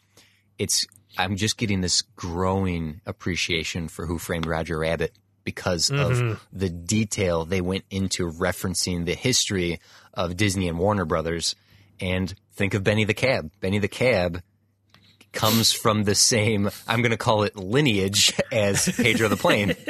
[0.58, 5.12] it's I'm just getting this growing appreciation for Who Framed Roger Rabbit
[5.44, 6.34] because of mm-hmm.
[6.52, 9.80] the detail they went into referencing the history
[10.14, 11.54] of Disney and Warner Brothers.
[12.00, 13.50] And think of Benny the Cab.
[13.60, 14.42] Benny the Cab
[15.34, 19.74] comes from the same I'm going to call it lineage as Pedro the Plane.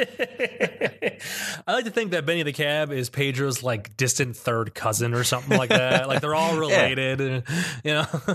[1.67, 5.23] I like to think that Benny the Cab is Pedro's like distant third cousin or
[5.23, 6.07] something like that.
[6.07, 7.21] like they're all related.
[7.21, 7.43] and,
[7.83, 8.05] You know,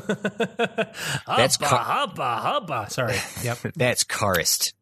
[1.26, 2.90] That's hubba, Car- hubba, hubba.
[2.90, 3.16] Sorry.
[3.42, 3.58] Yep.
[3.76, 4.72] That's Karist.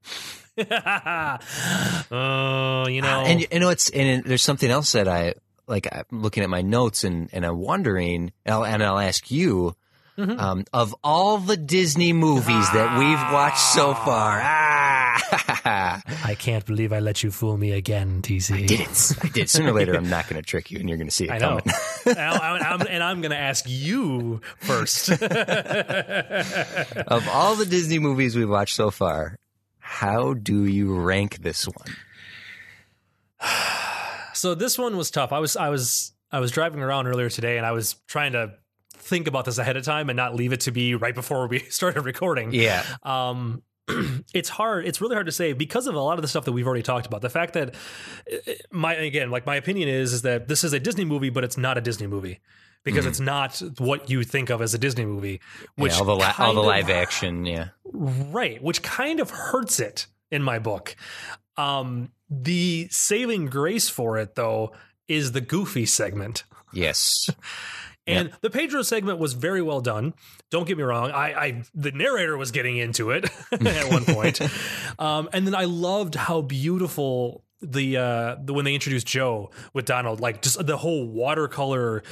[2.10, 3.22] Oh, you know.
[3.26, 5.34] And you know, it's and there's something else that I
[5.66, 5.86] like.
[5.92, 9.74] I'm looking at my notes and and I'm wondering, and I'll, and I'll ask you.
[10.18, 10.40] Mm-hmm.
[10.40, 16.92] Um, of all the Disney movies that we've watched so far, ah, I can't believe
[16.92, 18.66] I let you fool me again, TC.
[18.66, 19.12] did it?
[19.22, 19.48] I did.
[19.48, 21.30] Sooner or later, I'm not going to trick you, and you're going to see it
[21.34, 21.60] I know.
[21.60, 21.74] coming.
[22.06, 25.08] and, I'm, I'm- and I'm going to ask you first.
[25.10, 25.20] of
[27.28, 29.38] all the Disney movies we've watched so far,
[29.78, 31.94] how do you rank this one?
[34.34, 35.32] so this one was tough.
[35.32, 38.54] I was I was I was driving around earlier today, and I was trying to
[39.08, 41.58] think about this ahead of time and not leave it to be right before we
[41.70, 42.52] started recording.
[42.52, 43.62] Yeah, um
[44.34, 46.52] it's hard it's really hard to say because of a lot of the stuff that
[46.52, 47.22] we've already talked about.
[47.22, 47.74] The fact that
[48.30, 51.42] uh, my again like my opinion is is that this is a disney movie but
[51.42, 52.38] it's not a disney movie
[52.84, 55.40] because it's not what you think of as a disney movie
[55.76, 57.46] which yeah all the li- all the kind of- live action.
[57.46, 60.94] Yeah, right which kind of hurts it in my book.
[61.56, 64.72] Um the saving grace for it though
[65.08, 66.44] is the goofy segment.
[66.74, 67.30] Yes,
[68.08, 70.14] and the Pedro segment was very well done.
[70.50, 71.10] Don't get me wrong.
[71.10, 74.40] I, I the narrator was getting into it at one point.
[74.98, 79.84] um, and then I loved how beautiful the uh the when they introduced Joe with
[79.84, 82.02] Donald, like just the whole watercolor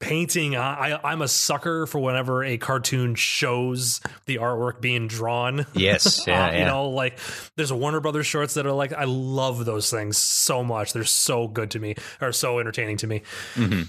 [0.00, 0.56] painting.
[0.56, 5.64] I, I I'm a sucker for whenever a cartoon shows the artwork being drawn.
[5.74, 6.58] yes, yeah, Uh, yeah.
[6.58, 7.18] You know, like
[7.54, 10.92] there's Warner Brothers shorts that are like I love those things so much.
[10.92, 13.22] They're so good to me, or so entertaining to me.
[13.54, 13.88] Mhm.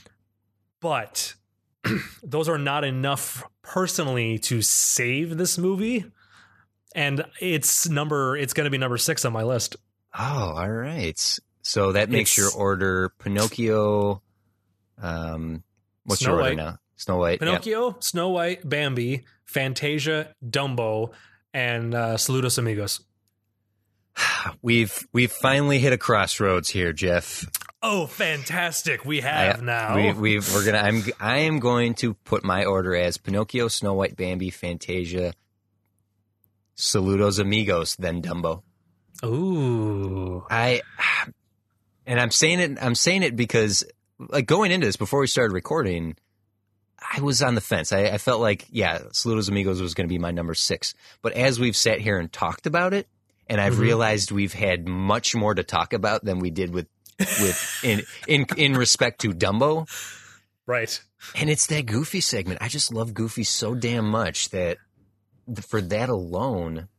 [0.80, 1.34] But
[2.24, 6.06] those are not enough personally to save this movie.
[6.96, 9.76] And it's number it's going to be number 6 on my list.
[10.18, 11.40] Oh, all right.
[11.62, 14.22] So that makes It's- your order Pinocchio.
[15.02, 15.64] Um,
[16.06, 16.58] what's Snow your order White.
[16.58, 16.78] now?
[16.96, 17.34] Snow White.
[17.42, 17.48] yeah.
[17.48, 21.12] Pinocchio, Snow White, Bambi, Fantasia, Dumbo,
[21.54, 23.02] and uh, Saludos Amigos.
[24.64, 27.46] We've we've finally hit a crossroads here, Jeff.
[27.84, 29.06] Oh, fantastic.
[29.06, 29.96] We have I- now.
[29.96, 30.80] We, we've we're gonna.
[30.80, 35.34] I'm I am going to put my order as Pinocchio, Snow White, Bambi, Fantasia,
[36.76, 38.64] Saludos Amigos, then Dumbo.
[39.24, 40.46] Ooh.
[40.50, 40.82] I
[42.06, 43.84] and I'm saying it I'm saying it because
[44.20, 46.16] like going into this before we started recording,
[47.16, 47.92] I was on the fence.
[47.94, 50.94] I, I felt like, yeah, Saludos Amigos was gonna be my number six.
[51.22, 53.08] But as we've sat here and talked about it,
[53.48, 53.80] and I've Mhm.
[53.80, 56.88] realized we've had much more to talk about than we did with
[57.20, 59.88] with in in in respect to Dumbo.
[60.66, 61.02] Right.
[61.36, 62.62] And it's that Goofy segment.
[62.62, 64.78] I just love Goofy so damn much that
[65.68, 66.90] for that alone,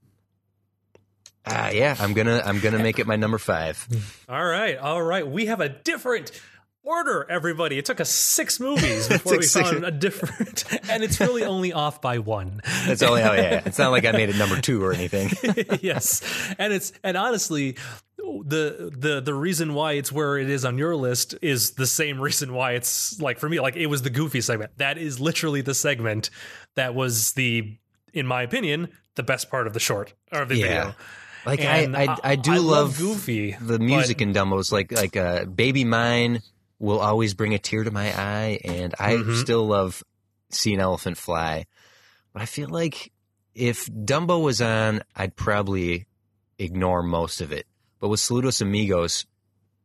[1.47, 3.87] ah, yeah, I'm gonna I'm gonna make it my number five.
[4.29, 4.77] All right.
[4.77, 5.27] All right.
[5.27, 6.31] We have a different
[6.83, 7.77] order, everybody.
[7.79, 11.73] It took us six movies before we six- found a different, and it's really only
[11.73, 12.61] off by one.
[12.87, 13.15] That's all.
[13.15, 15.31] Oh yeah, it's not like I made it number two or anything.
[15.83, 16.23] yes,
[16.59, 17.77] and it's and honestly,
[18.47, 22.21] the the the reason why it's where it is on your list is the same
[22.29, 24.73] reason why it's like for me, like it was the goofy segment.
[24.79, 26.31] That is literally the segment
[26.75, 27.77] that was the,
[28.13, 30.67] in my opinion, the best part of the short or the Yeah.
[30.67, 30.95] video.
[31.47, 33.53] Like And I, I, I do love, Goofy.
[33.61, 36.43] the music in Dumbo's like like uh, "Baby Mine"
[36.79, 39.41] will always bring a tear to my eye, and I Mhm.
[39.41, 40.03] still love
[40.51, 41.67] "See an Elephant Fly."
[42.33, 43.13] But I feel like
[43.55, 46.07] if Dumbo was on, I'd probably
[46.59, 47.67] ignore most of it.
[48.01, 49.27] But with Saludos Amigos,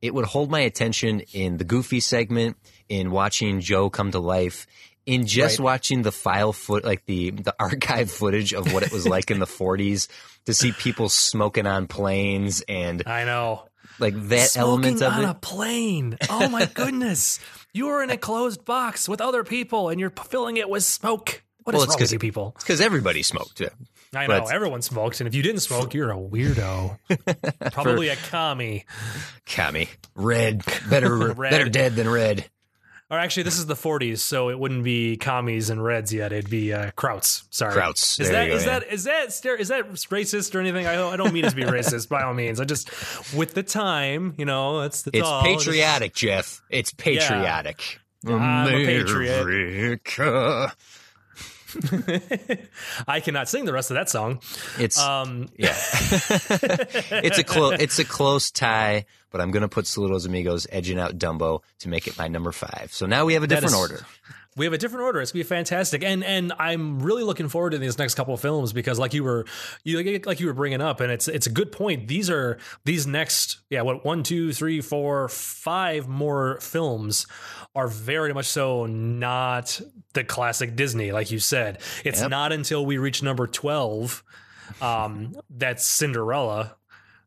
[0.01, 2.57] it would hold my attention in the goofy segment,
[2.89, 4.68] in watching Joe come to life,
[5.05, 5.64] in just Right.
[5.64, 9.39] watching the file foot, like the the archive footage of what it was like in
[9.39, 10.07] the 40s,
[10.45, 13.68] to see people smoking on planes and I know.
[13.99, 15.30] like that Smoking element of on it.
[15.30, 16.18] a plane.
[16.30, 17.39] Oh my goodness.
[17.74, 21.41] you are in a closed box with other people and you're filling it with smoke.
[21.64, 22.55] What is Well, it's wrong with you people?
[22.59, 23.61] Because everybody smoked.
[23.61, 23.70] Yeah.
[24.16, 26.97] I know but- everyone smokes, and if you didn't smoke, you're a weirdo.
[27.72, 28.86] Probably a commie.
[29.45, 29.89] Commie.
[30.16, 30.64] Red.
[30.89, 31.51] Better, Red.
[31.51, 32.49] better dead than red.
[33.11, 36.32] Or actually, this is the 40s, so it wouldn't be commies and reds yet.
[36.32, 37.43] It'd be uh, Krauts.
[37.51, 38.20] Sorry, Krauts.
[38.20, 38.80] Is that go, is yeah.
[38.80, 40.88] that is that stere- is that racist or anything?
[40.88, 42.59] I don't, I don't mean it to be racist by all means.
[42.59, 42.89] I just
[43.36, 46.61] with the time, you know, it's it's, It's all- patriotic, Jeff.
[46.72, 47.99] It's patriotic.
[48.26, 50.01] I'm a patriot.
[53.07, 54.41] I cannot sing the rest of that song.
[54.80, 55.69] It's Um, yeah.
[55.78, 61.17] it's a close it's a close tie, but I'm gonna put Saludos Amigos edging out
[61.17, 62.89] Dumbo to make it my number five.
[62.91, 64.05] So now we have a different is- order.
[64.56, 65.20] We have a different order.
[65.22, 68.39] It's gonna be fantastic, and and I'm really looking forward to these next couple of
[68.39, 69.45] films because, like you were,
[69.84, 72.08] you like you were bringing up, and it's it's a good point.
[72.08, 77.26] These are these next, yeah, what one, two, three, four, five more films
[77.76, 79.82] are very much so not
[80.14, 81.82] the classic Disney, like you said.
[82.06, 82.30] It's Yep.
[82.30, 84.24] not until we reach number twelve,
[84.82, 86.76] um, that's Cinderella,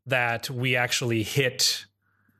[0.06, 1.85] that we actually hit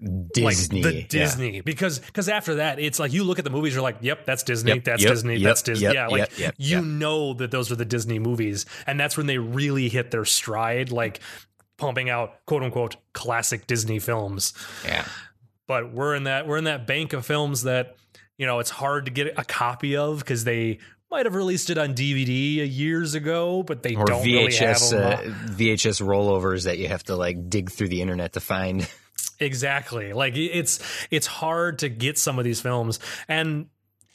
[0.01, 0.82] Disney.
[0.82, 1.07] like the yeah.
[1.09, 4.26] Disney because because after that it's like you look at the movies you're like yep
[4.26, 7.72] that's Disney Yep, that's yep, Disney yep, that's Disney yeah like you know that those
[7.72, 11.20] are the Disney movies and that's when they really hit their stride like
[11.78, 14.53] pumping out quote unquote classic Disney films
[14.84, 15.07] Yeah.
[15.66, 17.97] but we're in that we're in that bank of films that
[18.36, 20.78] you know it's hard to get a copy of because they
[21.11, 24.90] might have released it on DVD years ago but they Or don't really have VHS
[24.90, 28.86] them uh, VHS rollovers that you have to like dig through the internet to find.
[29.41, 30.12] Exactly.
[30.12, 30.80] Like it's
[31.11, 32.99] it's hard to get some of these films.
[33.28, 33.66] And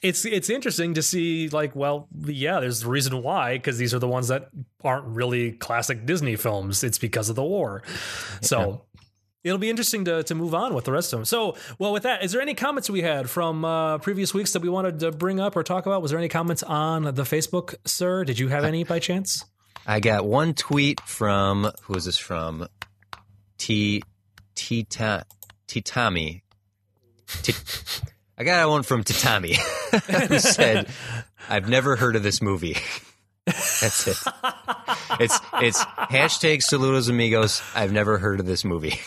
[0.01, 3.99] it's it's interesting to see like well yeah there's a reason why because these are
[3.99, 4.49] the ones that
[4.83, 6.83] aren't really classic Disney films.
[6.83, 7.83] It's because of the war.
[8.41, 8.85] So
[9.43, 12.03] it'll be interesting to to move on with the rest of them so well with
[12.03, 15.11] that is there any comments we had from uh, previous weeks that we wanted to
[15.11, 16.01] bring up or talk about?
[16.01, 18.23] Was there any comments on the Facebook sir?
[18.23, 19.45] Did you have any by chance?
[19.85, 22.67] I got one tweet from who is this from?
[23.57, 24.01] T
[24.55, 25.25] Tita
[25.67, 26.41] Titami.
[27.43, 27.53] T-
[28.37, 29.53] I got one from Tatami
[30.27, 30.89] who said,
[31.49, 32.77] "I've never heard of this movie."
[33.45, 34.17] That's it.
[35.19, 37.61] It's it's hashtag Saludos Amigos.
[37.75, 38.99] I've never heard of this movie.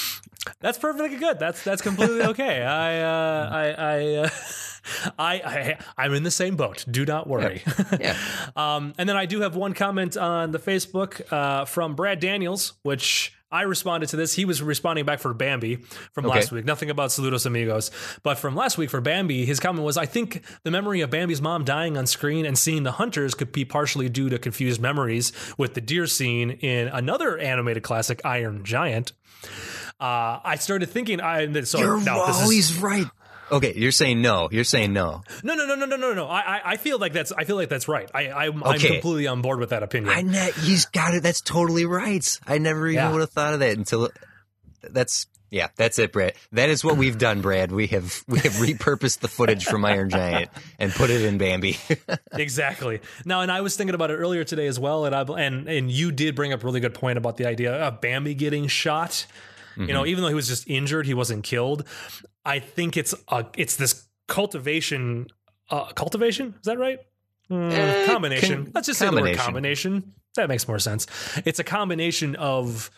[0.60, 1.38] That's perfectly good.
[1.38, 2.62] That's that's completely okay.
[2.62, 4.28] I uh, I I, uh,
[5.18, 6.84] I I I'm in the same boat.
[6.88, 7.62] Do not worry.
[7.98, 8.16] Yeah.
[8.54, 12.74] um, and then I do have one comment on the Facebook uh, from Brad Daniels,
[12.82, 14.34] which I responded to this.
[14.34, 15.76] He was responding back for Bambi
[16.12, 16.34] from Okay.
[16.40, 16.64] last week.
[16.64, 17.90] Nothing about Saludos Amigos,
[18.22, 21.40] but from last week for Bambi, his comment was, "I think the memory of Bambi's
[21.40, 25.32] mom dying on screen and seeing the hunters could be partially due to confused memories
[25.56, 29.12] with the deer scene in another animated classic, Iron Giant."
[30.00, 33.06] Uh, I started thinking, I so You're now, this is- always right.
[33.50, 34.48] Okay, you're saying no.
[34.50, 35.22] You're saying no.
[35.44, 36.26] no, no, no, no, no, no, no.
[36.26, 38.10] I, I- I feel like that's, I feel like that's right.
[38.14, 38.88] I, I'm, I'm Okay.
[38.94, 40.12] completely on board with that opinion.
[40.12, 41.22] I ne- he's got it.
[41.22, 42.26] That's totally right.
[42.46, 43.12] I never even Yeah.
[43.12, 44.10] would have thought of that until
[44.82, 45.68] that's yeah.
[45.76, 46.32] That's it, Brad.
[46.52, 47.70] That is what we've done, Brad.
[47.70, 51.78] We have we have repurposed the footage from Iron Giant and put it in Bambi.
[52.32, 53.00] exactly.
[53.24, 55.90] Now, and I was thinking about it earlier today as well, and I and and
[55.90, 59.26] you did bring up a really good point about the idea of Bambi getting shot.
[59.76, 61.86] You know, even though he was just injured, he wasn't killed.
[62.44, 65.26] I think it's a it's this cultivation.
[65.70, 66.98] Uh, cultivation is that right?
[67.50, 68.64] Mm, Eh, combination.
[68.64, 69.44] con- Let's just say the word combination.
[69.44, 70.12] combination.
[70.36, 71.06] That makes more sense.
[71.44, 72.90] It's a combination of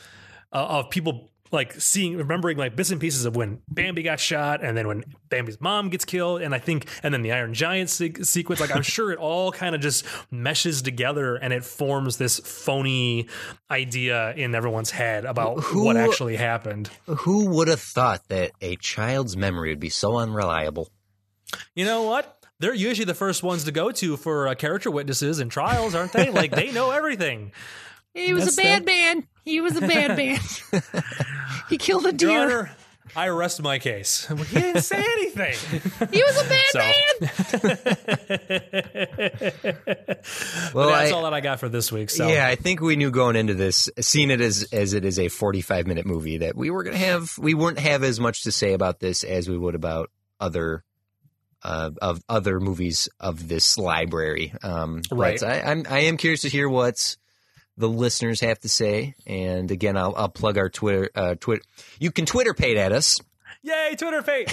[0.53, 4.63] uh, of people like seeing remembering like bits and pieces of when Bambi got shot
[4.63, 7.91] and then when Bambi's mom gets killed and I think and then the Iron Giant
[7.91, 12.17] se- sequence like I'm sure it all kind of just meshes together and it forms
[12.17, 13.29] this phony
[13.71, 16.91] idea in everyone's head about Who- what actually happened.
[17.07, 20.91] Who would have thought that a child's memory would be so unreliable?
[21.75, 22.35] You know what?
[22.61, 26.13] They're usually the first ones to go to for uh, character witnesses and trials, aren't
[26.13, 26.31] they?
[26.31, 27.53] like they know everything.
[28.15, 29.27] He was That's a bad the- man.
[29.45, 30.39] He was a bad man.
[31.71, 32.41] he killed a deer.
[32.41, 32.71] Honor,
[33.17, 34.27] I rest my case.
[34.27, 35.55] He didn't say anything.
[36.13, 37.79] He was a bad So- man.
[40.75, 42.11] Well, that's I- all that I got for this week.
[42.11, 45.19] So Yeah, I think we knew going into this, seeing it as as it is
[45.19, 48.43] a 45 minute movie, that we were going to have we wouldn't have as much
[48.45, 50.85] to say about this as we would about other
[51.63, 54.53] uh, of other movies of this library.
[54.63, 55.41] Um, Right.
[55.41, 57.17] But I, I'm I am curious to hear what
[57.79, 59.15] the listeners have to say.
[59.27, 61.09] And again, I'll I'll plug our Twitter.
[61.15, 61.63] Uh, Twitter.
[61.99, 63.19] You can Twitter pate at us.
[63.63, 64.53] Yay, Twitter fate.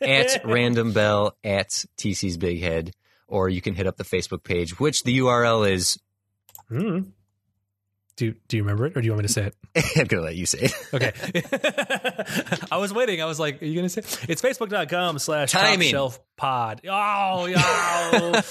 [0.02, 1.68] at Random Bell at
[1.98, 2.92] TC's Big Head,
[3.28, 5.98] or you can hit up the Facebook page, which the URL is.
[6.68, 7.00] Hmm.
[8.16, 9.56] Do Do you remember it, or do you want me to say it?
[9.96, 10.74] I'm gonna let you say it.
[10.92, 11.12] Okay.
[12.70, 13.22] I was waiting.
[13.22, 14.30] I was like, are you going to say it?
[14.30, 16.82] It's facebook.com slash top shelf pod.
[16.86, 18.42] Oh, yeah.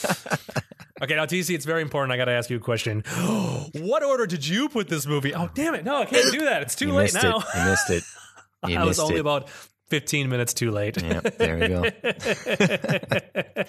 [1.02, 2.12] Okay, now, TC, it's very important.
[2.12, 3.02] I got to ask you a question.
[3.74, 5.34] what order did you put this movie?
[5.34, 5.84] Oh, damn it.
[5.84, 6.62] No, I can't do that.
[6.62, 7.40] It's too You late now.
[7.40, 7.46] it.
[7.56, 8.04] You missed it.
[8.68, 9.22] You I was only it.
[9.22, 9.50] about
[9.90, 11.02] 15 minutes too late.
[11.02, 11.84] Yep, there we go.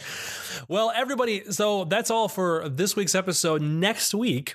[0.68, 3.62] well, everybody, so that's all for this week's episode.
[3.62, 4.54] Next week,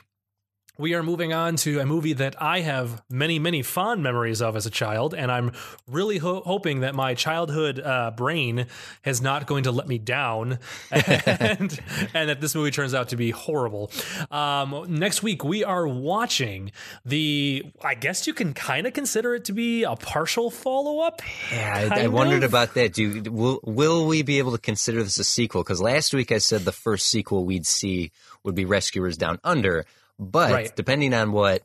[0.78, 4.55] we are moving on to a movie that I have many, many fond memories of
[4.55, 5.51] as a child, and I'm
[5.88, 8.67] really ho- hoping that my childhood uh, brain
[9.03, 10.59] is not going to let me down,
[10.91, 11.80] and,
[12.13, 13.91] and that this movie turns out to be horrible.
[14.32, 16.71] Um, next week, we are watching
[17.05, 17.63] the.
[17.84, 21.21] I guess you can kind of consider it to be a partial follow up.
[21.51, 22.93] Yeah, I, I wondered about that.
[22.93, 25.63] Do will will we be able to consider this a sequel?
[25.63, 28.11] Because last week I said the first sequel we'd see
[28.43, 29.86] would be Rescuers Down Under,
[30.20, 30.76] but Right.
[30.76, 31.63] depending on what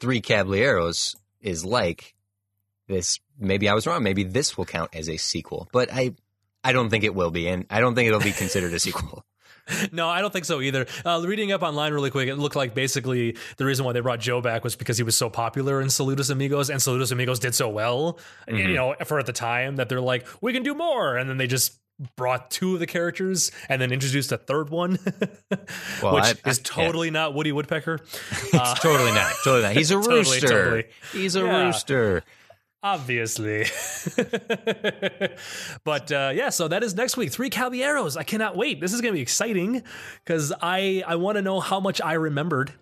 [0.00, 2.14] Three Caballeros is like,
[2.88, 4.02] this maybe I was wrong.
[4.02, 6.14] Maybe this will count as a sequel, but I
[6.64, 9.24] I don't think it will be, and I don't think it'll be considered a sequel.
[9.92, 10.86] No, I don't think so either.
[11.04, 14.18] Uh, reading up online really quick, it looked like basically the reason why they brought
[14.18, 17.54] Joe back was because he was so popular in Saludos Amigos, and Saludos Amigos did
[17.54, 18.18] so well,
[18.48, 21.36] you know, for at the time that they're like, we can do more, and then
[21.36, 21.78] they just
[22.16, 24.98] brought two of the characters and then introduced a third one,
[26.02, 26.62] Well, which I- I- is yeah.
[26.64, 28.00] totally not Woody Woodpecker.
[28.54, 29.32] It's totally not.
[29.44, 29.72] Totally not.
[29.72, 30.46] He's a Totally, rooster.
[30.48, 30.84] totally.
[31.12, 31.64] He's a Yeah.
[31.66, 32.22] rooster.
[32.84, 33.66] Obviously.
[35.84, 37.30] but uh, yeah, so that is next week.
[37.30, 38.16] Three Caballeros.
[38.16, 38.80] I cannot wait.
[38.80, 39.82] This is going to be exciting
[40.24, 42.72] because I, I want to know how much I remembered.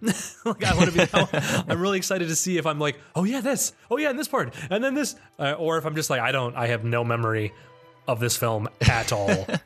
[0.45, 3.41] like I want to be, I'm really excited to see if I'm like, oh yeah,
[3.43, 6.21] this, oh yeah, and this part, and then this, uh, or if I'm just like,
[6.21, 7.53] I don't, I have no memory
[8.13, 9.47] of this film at all.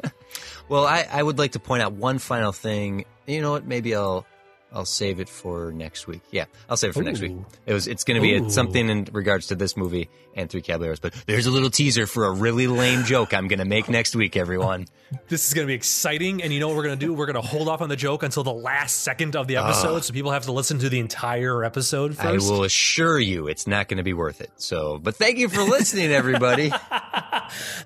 [0.67, 3.05] Well, I, I would like to point out one final thing.
[3.27, 3.67] You know what?
[3.67, 4.27] Maybe I'll
[4.75, 6.23] I'll save it for next week.
[6.31, 7.37] Yeah, I'll save it for next week.
[7.65, 10.63] It was it's going to be a, something in regards to this movie and Three
[10.63, 10.99] Caballeros.
[10.99, 14.17] But there's a little teaser for a really lame joke I'm going to make next
[14.17, 14.87] week, everyone.
[15.29, 16.43] this is going to be exciting.
[16.43, 17.15] And you know what we're going to do?
[17.15, 20.01] We're going to hold off on the joke until the last second of the episode.
[20.01, 23.89] so people have to listen to the entire episode I will assure you, it's not
[23.89, 24.51] going to be worth it.
[24.57, 26.73] So, but thank you for listening, everybody.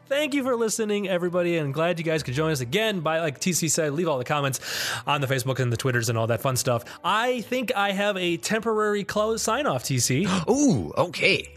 [0.08, 3.00] Thank you for listening, everybody, and glad you guys could join us again.
[3.00, 4.60] By like TC said, leave all the comments
[5.06, 6.77] on the Facebook and the Twitters and all that fun stuff.
[7.04, 10.26] I think I have a temporary close sign off, TC.
[10.50, 11.54] Ooh, okay.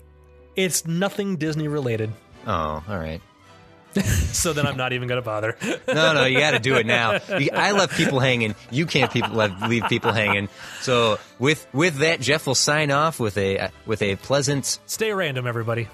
[0.55, 2.11] it's nothing Disney related,
[2.47, 3.21] Oh, all right.
[4.03, 5.57] so then I'm not even going to bother.
[5.87, 7.19] No, no, you got to do it now.
[7.53, 8.55] I left people hanging.
[8.71, 9.35] You can't people
[9.67, 10.47] leave people hanging.
[10.79, 14.79] So with with that, Jeff will sign off with a with a pleasant.
[14.85, 15.89] Stay random, everybody.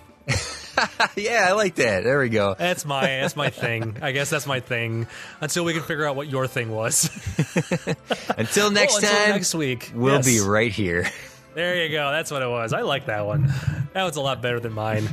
[1.16, 2.04] Yeah, I like that.
[2.04, 2.56] There we go.
[2.58, 3.98] That's my that's my thing.
[4.02, 5.08] I guess that's my thing.
[5.42, 7.06] Until we can figure out what your thing was.
[8.38, 9.92] Until next Oh, until time, next week.
[9.96, 10.26] we'll Yes.
[10.26, 11.10] be right here.
[11.56, 12.12] There you go.
[12.12, 12.72] That's what it was.
[12.72, 13.52] I like that one.
[13.94, 15.10] That was a lot better than mine.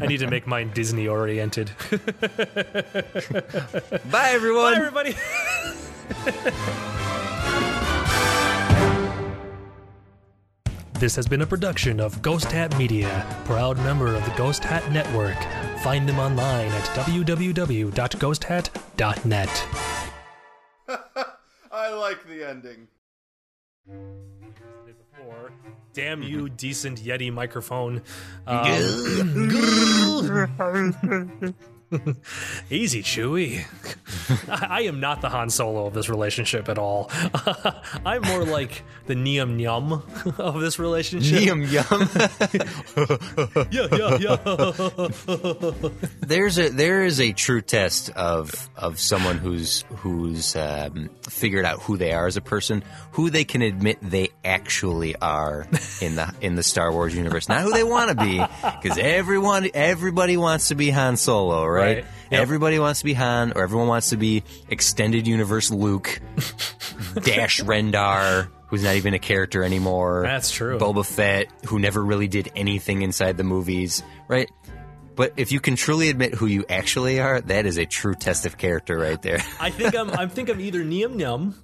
[0.00, 1.70] I need to make mine Disney oriented.
[4.10, 4.72] Bye, everyone.
[4.72, 5.14] Bye, everybody.
[11.00, 14.92] This has been a production of Ghost Hat Media, proud member of the Ghost Hat
[14.92, 15.38] Network.
[15.82, 19.66] Find them online at www.ghosthat.net.
[21.72, 22.88] I like the ending.
[25.94, 28.02] Damn you, decent Yeti microphone.
[28.46, 28.64] Um,
[32.70, 33.64] easy, Chewy.
[34.48, 37.10] I, I am not the Han Solo of this relationship at all.
[38.06, 40.02] I'm more like the Nien Nunb
[40.38, 41.42] of this relationship.
[41.42, 42.08] Yum yum.
[43.70, 45.88] Yeah, yeah, yeah.
[46.20, 51.80] There's a there is a true test of of someone who's who's um, figured out
[51.80, 55.66] who they are as a person, who they can admit they actually are
[56.00, 58.40] in the in the Star Wars universe, not who they want to be,
[58.80, 61.79] because everyone everybody wants to be Han Solo, right?
[61.80, 62.04] Right.
[62.30, 62.40] Yep.
[62.40, 66.20] Everybody wants to be Han, or everyone wants to be extended universe Luke,
[67.22, 70.22] Dash Rendar, who's not even a character anymore.
[70.24, 70.78] That's true.
[70.78, 74.48] Boba Fett, who never really did anything inside the movies, right?
[75.16, 78.46] But if you can truly admit who you actually are, that is a true test
[78.46, 79.42] of character right there.
[79.60, 81.54] I think I'm I think I'm either Nien Nunb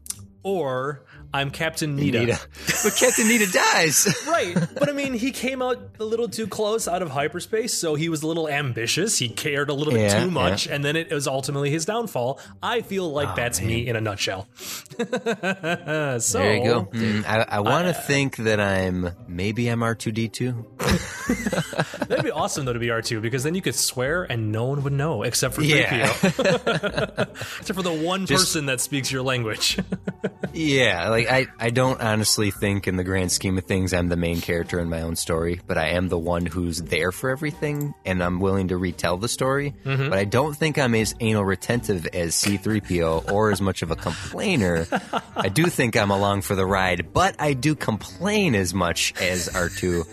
[0.43, 1.05] or
[1.37, 2.27] I'm Captain Needa.
[2.27, 2.83] Needa.
[2.83, 4.07] But Captain Needa dies.
[4.27, 4.55] Right.
[4.79, 8.09] But I mean, he came out a little too close out of hyperspace, so he
[8.09, 9.19] was a little ambitious.
[9.19, 10.75] He cared a little bit Yeah, too much, yeah.
[10.75, 12.41] and then it was ultimately his downfall.
[12.63, 14.49] I feel like that's me in a nutshell.
[14.99, 15.05] so
[16.39, 16.85] There you go.
[16.93, 20.65] Mm, I, I want to think that I'm maybe I'm R2D2.
[22.09, 24.83] That'd be awesome though to be R2 because then you could swear and no one
[24.85, 25.69] would know except for 3PO.
[25.69, 27.25] Yeah.
[27.61, 29.79] except for the one person that speaks your language.
[30.53, 34.17] Yeah, like I, I don't honestly think in the grand scheme of things I'm the
[34.17, 37.95] main character in my own story, but I am the one who's there for everything
[38.05, 39.75] and I'm willing to retell the story.
[39.85, 40.09] Mm-hmm.
[40.09, 43.97] But I don't think I'm as anal retentive as C3PO or as much of a
[43.97, 44.87] complainer.
[45.37, 49.49] I do think I'm along for the ride, but I do complain as much as
[49.49, 50.07] R2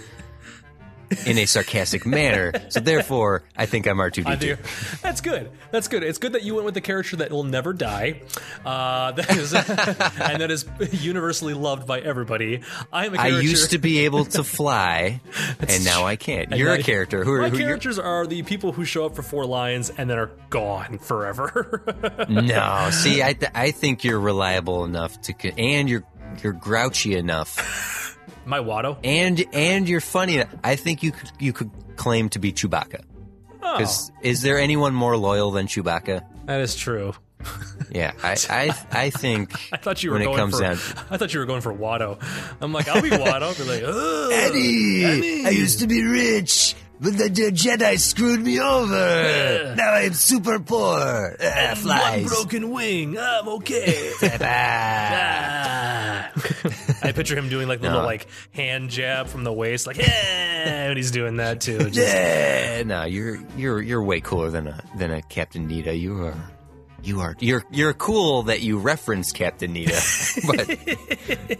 [1.25, 2.51] in a sarcastic manner.
[2.69, 4.25] So therefore, I think I'm R2D2.
[4.27, 5.51] I think that's good.
[5.71, 6.03] That's good.
[6.03, 8.21] It's good that you went with the character that will never die,
[8.65, 10.65] uh, that is, and that is
[11.03, 12.61] universally loved by everybody.
[12.91, 13.37] I am a character.
[13.37, 15.21] I used to be able to fly,
[15.59, 16.49] and now I can't.
[16.51, 17.23] and You're a character.
[17.23, 19.89] Who are My who you're- characters are the people who show up for four lines
[19.89, 21.83] and then are gone forever.
[22.29, 26.03] No, see, I th- I think you're reliable enough to, and you're
[26.41, 28.12] you're grouchy enough,
[28.45, 28.97] My Watto.
[29.03, 30.43] and and you're funny.
[30.63, 33.03] I think you could you could claim to be Chewbacca.
[33.61, 36.23] Oh, Because is there anyone more loyal than Chewbacca?
[36.45, 37.13] that is true.
[37.91, 40.61] Yeah, I I, I think I thought you were when going it comes for.
[40.61, 40.77] down.
[41.11, 42.17] I thought you were going for Watto.
[42.59, 43.53] I'm like, I'll be Watto.
[43.67, 49.75] Like, "Ugh, Eddie, I used to be rich, but the, the Jedi screwed me over.
[49.77, 51.35] Now I'm super poor.
[51.39, 53.15] Ah, One broken wing.
[53.19, 54.11] I'm okay.
[54.41, 56.31] Ah.
[57.03, 60.85] I picture him doing like the little like hand jab from the waist, like yeah,
[60.87, 61.77] and he's doing that too.
[61.89, 65.99] Just- Yeah, no, you're you're you're way cooler than a than a Captain Needa.
[65.99, 66.35] You are.
[67.03, 70.47] You are you're you're cool that you reference Captain Needa,
[71.49, 71.59] but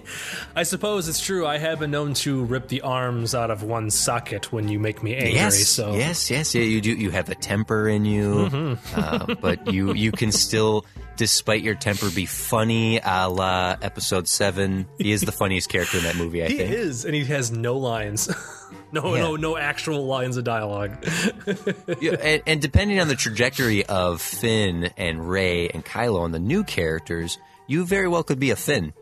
[0.56, 1.46] I suppose it's true.
[1.46, 5.04] I have been known to rip the arms out of one socket when you make
[5.04, 5.34] me angry.
[5.34, 6.92] yes, so yes, yes, yeah, you do.
[6.94, 9.00] You have a temper in you, Mm-hmm.
[9.00, 10.86] uh, but you you can still,
[11.18, 13.00] despite your temper, be funny.
[13.04, 16.42] A la Episode Seven, he is the funniest character in that movie.
[16.44, 16.72] I he think.
[16.72, 18.30] is, and he has no lines.
[18.94, 19.22] no, Yeah.
[19.24, 21.04] no, no actual lines of dialogue.
[22.02, 26.40] Yeah, and, and depending on the trajectory of Finn and Rey and Kylo and the
[26.40, 27.38] new characters,
[27.68, 28.94] you very well could be a Finn.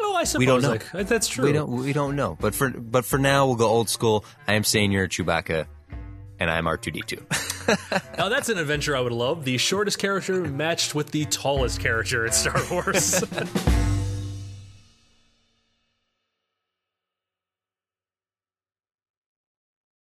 [0.00, 0.70] oh, I suppose We don't know.
[0.94, 1.44] like, that's true.
[1.46, 2.36] We don't we don't know.
[2.40, 4.24] But for but for now we'll go old school.
[4.46, 5.66] I am saying you're a Chewbacca
[6.40, 7.44] and I'm R2D2.
[8.16, 9.44] Now that's an adventure I would love.
[9.44, 13.22] The shortest character matched with the tallest character in Star Wars.